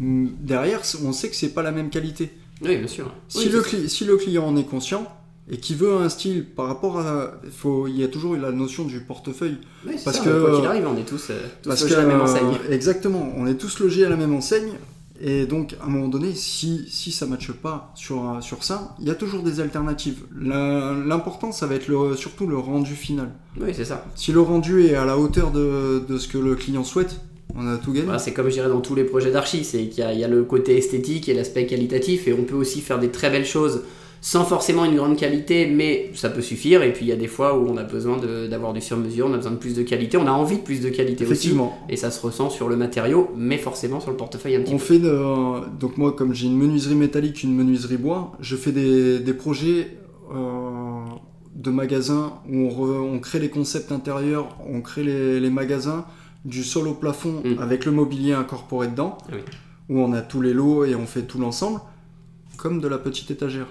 Hum, 0.00 0.30
Derrière, 0.40 0.80
on 1.04 1.12
sait 1.12 1.28
que 1.28 1.36
c'est 1.36 1.50
pas 1.54 1.62
la 1.62 1.72
même 1.72 1.90
qualité. 1.90 2.30
Oui, 2.62 2.76
bien 2.76 2.86
sûr. 2.86 3.12
Si, 3.28 3.38
Oui, 3.38 3.48
le, 3.48 3.88
si 3.88 4.04
le 4.04 4.16
client 4.16 4.46
en 4.46 4.56
est 4.56 4.64
conscient 4.64 5.06
et 5.50 5.58
qui 5.58 5.74
veut 5.74 5.94
un 5.96 6.08
style 6.08 6.46
par 6.46 6.66
rapport 6.68 6.98
à, 7.00 7.32
il 7.44 7.50
faut, 7.50 7.86
il 7.86 7.96
y 7.98 8.04
a 8.04 8.08
toujours 8.08 8.36
la 8.36 8.50
notion 8.52 8.84
du 8.84 9.00
portefeuille. 9.00 9.58
oui, 9.86 9.96
parce 10.04 10.18
ça, 10.18 10.24
que- 10.24 10.40
quoi 10.44 10.56
qu'il 10.56 10.66
arrive, 10.66 10.86
on 10.86 10.96
est 10.96 11.02
tous, 11.04 11.26
euh, 11.30 11.40
tous 11.62 11.68
logés 11.70 11.88
que 11.88 11.94
à 11.94 12.02
la 12.02 12.06
même 12.06 12.20
enseigne. 12.20 12.46
exactement, 12.70 13.32
on 13.36 13.46
est 13.46 13.56
tous 13.56 13.78
logés 13.80 14.04
à 14.06 14.08
la 14.08 14.16
même 14.16 14.32
enseigne. 14.34 14.72
Et 15.20 15.46
donc, 15.46 15.76
à 15.80 15.84
un 15.84 15.88
moment 15.88 16.08
donné, 16.08 16.34
si, 16.34 16.86
si 16.88 17.12
ça 17.12 17.26
ne 17.26 17.30
matche 17.30 17.52
pas 17.52 17.92
sur, 17.94 18.38
sur 18.40 18.64
ça, 18.64 18.96
il 18.98 19.06
y 19.06 19.10
a 19.10 19.14
toujours 19.14 19.42
des 19.42 19.60
alternatives. 19.60 20.24
L'important, 20.36 21.52
ça 21.52 21.66
va 21.66 21.76
être 21.76 21.86
le, 21.86 22.16
surtout 22.16 22.46
le 22.46 22.58
rendu 22.58 22.94
final. 22.94 23.30
Oui, 23.60 23.70
c'est 23.72 23.84
ça. 23.84 24.04
Si 24.16 24.32
le 24.32 24.40
rendu 24.40 24.86
est 24.86 24.96
à 24.96 25.04
la 25.04 25.16
hauteur 25.16 25.52
de, 25.52 26.04
de 26.08 26.18
ce 26.18 26.26
que 26.26 26.38
le 26.38 26.56
client 26.56 26.82
souhaite, 26.82 27.20
on 27.54 27.66
a 27.68 27.76
tout 27.76 27.92
gagné. 27.92 28.06
Voilà, 28.06 28.18
c'est 28.18 28.32
comme 28.32 28.48
je 28.48 28.54
dirais 28.54 28.68
dans 28.68 28.80
tous 28.80 28.96
les 28.96 29.04
projets 29.04 29.30
d'archi, 29.30 29.64
c'est 29.64 29.86
qu'il 29.86 30.04
y, 30.04 30.18
y 30.18 30.24
a 30.24 30.28
le 30.28 30.42
côté 30.42 30.76
esthétique 30.76 31.28
et 31.28 31.34
l'aspect 31.34 31.66
qualitatif, 31.66 32.26
et 32.26 32.32
on 32.32 32.42
peut 32.42 32.56
aussi 32.56 32.80
faire 32.80 32.98
des 32.98 33.10
très 33.10 33.30
belles 33.30 33.46
choses 33.46 33.82
sans 34.26 34.46
forcément 34.46 34.86
une 34.86 34.96
grande 34.96 35.18
qualité, 35.18 35.66
mais 35.66 36.10
ça 36.14 36.30
peut 36.30 36.40
suffire. 36.40 36.82
Et 36.82 36.94
puis 36.94 37.04
il 37.04 37.08
y 37.08 37.12
a 37.12 37.16
des 37.16 37.26
fois 37.26 37.58
où 37.58 37.68
on 37.68 37.76
a 37.76 37.82
besoin 37.82 38.16
d'avoir 38.48 38.72
du 38.72 38.80
sur-mesure, 38.80 39.26
on 39.28 39.34
a 39.34 39.36
besoin 39.36 39.52
de 39.52 39.58
plus 39.58 39.74
de 39.76 39.82
qualité, 39.82 40.16
on 40.16 40.26
a 40.26 40.30
envie 40.30 40.56
de 40.56 40.62
plus 40.62 40.80
de 40.80 40.88
qualité 40.88 41.24
aussi, 41.24 41.32
Effectivement. 41.32 41.78
et 41.90 41.96
ça 41.96 42.10
se 42.10 42.22
ressent 42.24 42.48
sur 42.48 42.70
le 42.70 42.76
matériau, 42.76 43.28
mais 43.36 43.58
forcément 43.58 44.00
sur 44.00 44.10
le 44.10 44.16
portefeuille 44.16 44.56
un 44.56 44.62
petit 44.62 44.72
On 44.72 44.78
peu. 44.78 44.82
fait 44.84 44.98
de- 44.98 45.78
donc 45.78 45.98
moi 45.98 46.12
comme 46.12 46.32
j'ai 46.32 46.46
une 46.46 46.56
menuiserie 46.56 46.94
métallique, 46.94 47.42
une 47.42 47.54
menuiserie 47.54 47.98
bois, 47.98 48.32
je 48.40 48.56
fais 48.56 48.72
des, 48.72 49.18
des 49.18 49.34
projets 49.34 49.98
euh, 50.34 51.00
de 51.54 51.70
magasins 51.70 52.32
où 52.50 52.56
on, 52.56 52.68
re- 52.70 53.00
on 53.16 53.18
crée 53.18 53.40
les 53.40 53.50
concepts 53.50 53.92
intérieurs, 53.92 54.56
on 54.66 54.80
crée 54.80 55.04
les, 55.04 55.38
les 55.38 55.50
magasins 55.50 56.06
du 56.46 56.64
sol 56.64 56.88
au 56.88 56.94
plafond 56.94 57.42
Mm. 57.44 57.58
avec 57.60 57.84
le 57.84 57.92
mobilier 57.92 58.32
incorporé 58.32 58.88
dedans, 58.88 59.18
Ah 59.28 59.32
oui. 59.34 59.40
où 59.90 60.00
on 60.00 60.14
a 60.14 60.22
tous 60.22 60.40
les 60.40 60.54
lots 60.54 60.86
et 60.86 60.94
on 60.94 61.04
fait 61.04 61.22
tout 61.24 61.38
l'ensemble, 61.38 61.80
comme 62.56 62.80
de 62.80 62.88
la 62.88 62.96
petite 62.96 63.30
étagère. 63.30 63.66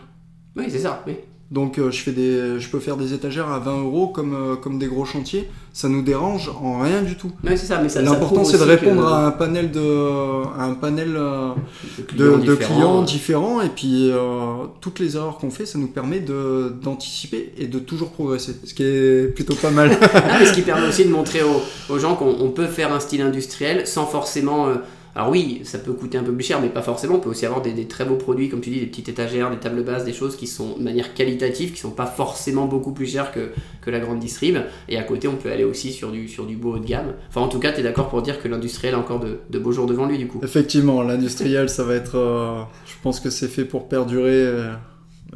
Oui, 0.55 0.65
c'est 0.69 0.79
ça. 0.79 1.03
Oui. 1.07 1.13
Donc 1.51 1.77
euh, 1.77 1.91
je, 1.91 2.01
fais 2.01 2.11
des, 2.13 2.59
je 2.59 2.67
peux 2.69 2.79
faire 2.79 2.97
des 2.97 3.13
étagères 3.13 3.47
à 3.51 3.59
20 3.59 3.81
euros 3.83 4.07
comme, 4.07 4.33
euh, 4.33 4.55
comme 4.55 4.79
des 4.79 4.87
gros 4.87 5.05
chantiers, 5.05 5.47
ça 5.71 5.87
nous 5.87 6.01
dérange 6.01 6.49
en 6.59 6.79
rien 6.79 7.03
du 7.03 7.15
tout. 7.15 7.31
Oui, 7.43 7.51
c'est 7.55 7.67
ça. 7.67 7.79
Mais 7.79 7.89
ça, 7.89 8.03
ça 8.03 8.11
L'important 8.11 8.43
c'est 8.43 8.57
de 8.57 8.63
répondre 8.63 9.01
que- 9.03 9.07
à 9.07 9.27
un 9.27 9.31
panel 9.31 9.69
de, 9.69 10.43
à 10.57 10.63
un 10.63 10.73
panel 10.73 11.13
euh, 11.15 11.49
de 11.97 12.03
clients 12.03 12.37
de 12.37 12.41
différents. 12.41 12.73
clients 12.75 13.01
différents 13.03 13.61
et 13.61 13.69
puis 13.69 14.09
euh, 14.09 14.65
toutes 14.81 14.99
les 14.99 15.15
erreurs 15.15 15.37
qu'on 15.37 15.51
fait 15.51 15.67
ça 15.67 15.77
nous 15.77 15.87
permet 15.89 16.21
de 16.21 16.73
d'anticiper 16.81 17.53
et 17.59 17.67
de 17.67 17.77
toujours 17.77 18.09
progresser 18.11 18.55
ce 18.63 18.73
qui 18.73 18.81
est 18.83 19.27
plutôt 19.35 19.53
pas 19.55 19.69
mal 19.69 19.91
Ah, 20.15 20.37
mais 20.39 20.47
ce 20.47 20.53
qui 20.53 20.61
permet 20.63 20.87
aussi 20.87 21.05
de 21.05 21.11
montrer 21.11 21.43
aux, 21.43 21.61
aux 21.93 21.99
gens 21.99 22.15
qu'on 22.15 22.35
on 22.39 22.49
peut 22.49 22.67
faire 22.67 22.91
un 22.91 22.99
style 22.99 23.21
industriel 23.21 23.85
sans 23.85 24.07
forcément. 24.07 24.69
Alors 25.15 25.29
oui, 25.29 25.61
ça 25.63 25.77
peut 25.77 25.93
coûter 25.93 26.17
un 26.17 26.23
peu 26.23 26.33
plus 26.33 26.43
cher, 26.43 26.59
mais 26.59 26.69
pas 26.69 26.81
forcément. 26.81 27.15
On 27.15 27.19
peut 27.19 27.29
aussi 27.29 27.45
avoir 27.45 27.61
des, 27.61 27.71
des 27.73 27.87
très 27.87 28.03
beaux 28.03 28.15
produits, 28.15 28.49
comme 28.49 28.61
tu 28.61 28.71
dis, 28.71 28.79
des 28.79 28.87
petites 28.87 29.09
étagères, 29.09 29.51
des 29.51 29.57
tables 29.57 29.83
basses, 29.83 30.05
des 30.05 30.13
choses 30.13 30.35
qui 30.35 30.47
sont 30.47 30.75
de 30.77 30.83
manière 30.83 31.13
qualitative, 31.13 31.71
qui 31.71 31.79
sont 31.79 31.91
pas 31.91 32.07
forcément 32.07 32.65
beaucoup 32.65 32.93
plus 32.93 33.05
chères 33.05 33.31
que, 33.31 33.51
que 33.81 33.91
la 33.91 33.99
grande 33.99 34.19
distrib. 34.19 34.57
Et 34.89 34.97
à 34.97 35.03
côté, 35.03 35.27
on 35.27 35.35
peut 35.35 35.51
aller 35.51 35.65
aussi 35.65 35.91
sur 35.93 36.11
du, 36.11 36.27
sur 36.27 36.47
du 36.47 36.55
beau 36.55 36.73
haut 36.73 36.79
de 36.79 36.85
gamme. 36.87 37.13
Enfin, 37.29 37.41
en 37.41 37.47
tout 37.47 37.59
cas, 37.59 37.71
tu 37.71 37.81
es 37.81 37.83
d'accord 37.83 38.09
pour 38.09 38.23
dire 38.23 38.41
que 38.41 38.47
l'industriel 38.47 38.95
a 38.95 38.99
encore 38.99 39.19
de, 39.19 39.39
de 39.49 39.59
beaux 39.59 39.71
jours 39.71 39.85
devant 39.85 40.07
lui, 40.07 40.17
du 40.17 40.27
coup. 40.27 40.39
effectivement 40.43 41.03
l'industriel 41.03 41.69
ça 41.69 41.83
va 41.83 41.93
être 41.95 42.17
euh, 42.17 42.61
je 42.87 42.93
pense 43.03 43.19
que 43.19 43.29
c'est 43.29 43.47
fait 43.47 43.65
pour 43.65 43.87
perdurer 43.87 44.31
euh, 44.33 44.71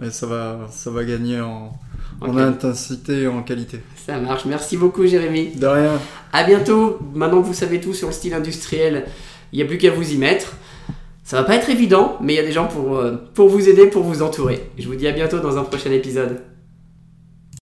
et 0.02 0.10
ça 0.10 0.26
va 0.26 0.68
ça 0.72 0.90
va 0.90 1.04
gagner 1.04 1.40
en, 1.40 1.72
en 2.22 2.38
intensité 2.38 3.22
et 3.24 3.28
en 3.28 3.44
qualité 3.44 3.80
Ça 4.06 4.20
marche. 4.20 4.46
Merci 4.46 4.78
beaucoup, 4.78 5.06
Jérémy. 5.06 5.50
de 5.56 5.68
rien 5.68 6.00
À 6.34 6.44
bientôt. 6.44 7.00
Maintenant 7.14 7.42
que 7.42 7.48
vous 7.48 7.54
savez 7.54 7.80
tout 7.80 7.94
sur 7.94 8.08
le 8.08 8.14
style 8.14 8.34
industriel, 8.34 9.06
il 9.52 9.58
n'y 9.58 9.64
a 9.64 9.66
plus 9.66 9.78
qu'à 9.78 9.92
vous 9.92 10.14
y 10.14 10.18
mettre. 10.18 10.56
Ça 11.24 11.38
va 11.38 11.44
pas 11.44 11.56
être 11.56 11.70
évident, 11.70 12.18
mais 12.22 12.34
il 12.34 12.36
y 12.38 12.40
a 12.40 12.44
des 12.44 12.54
gens 12.54 12.68
pour, 12.68 12.98
euh, 12.98 13.18
pour 13.34 13.50
vous 13.50 13.68
aider, 13.68 13.88
pour 13.88 14.04
vous 14.04 14.22
entourer. 14.22 14.70
Je 14.78 14.88
vous 14.88 14.96
dis 14.96 15.08
à 15.08 15.12
bientôt 15.12 15.40
dans 15.40 15.58
un 15.58 15.64
prochain 15.64 15.92
épisode. 15.92 16.42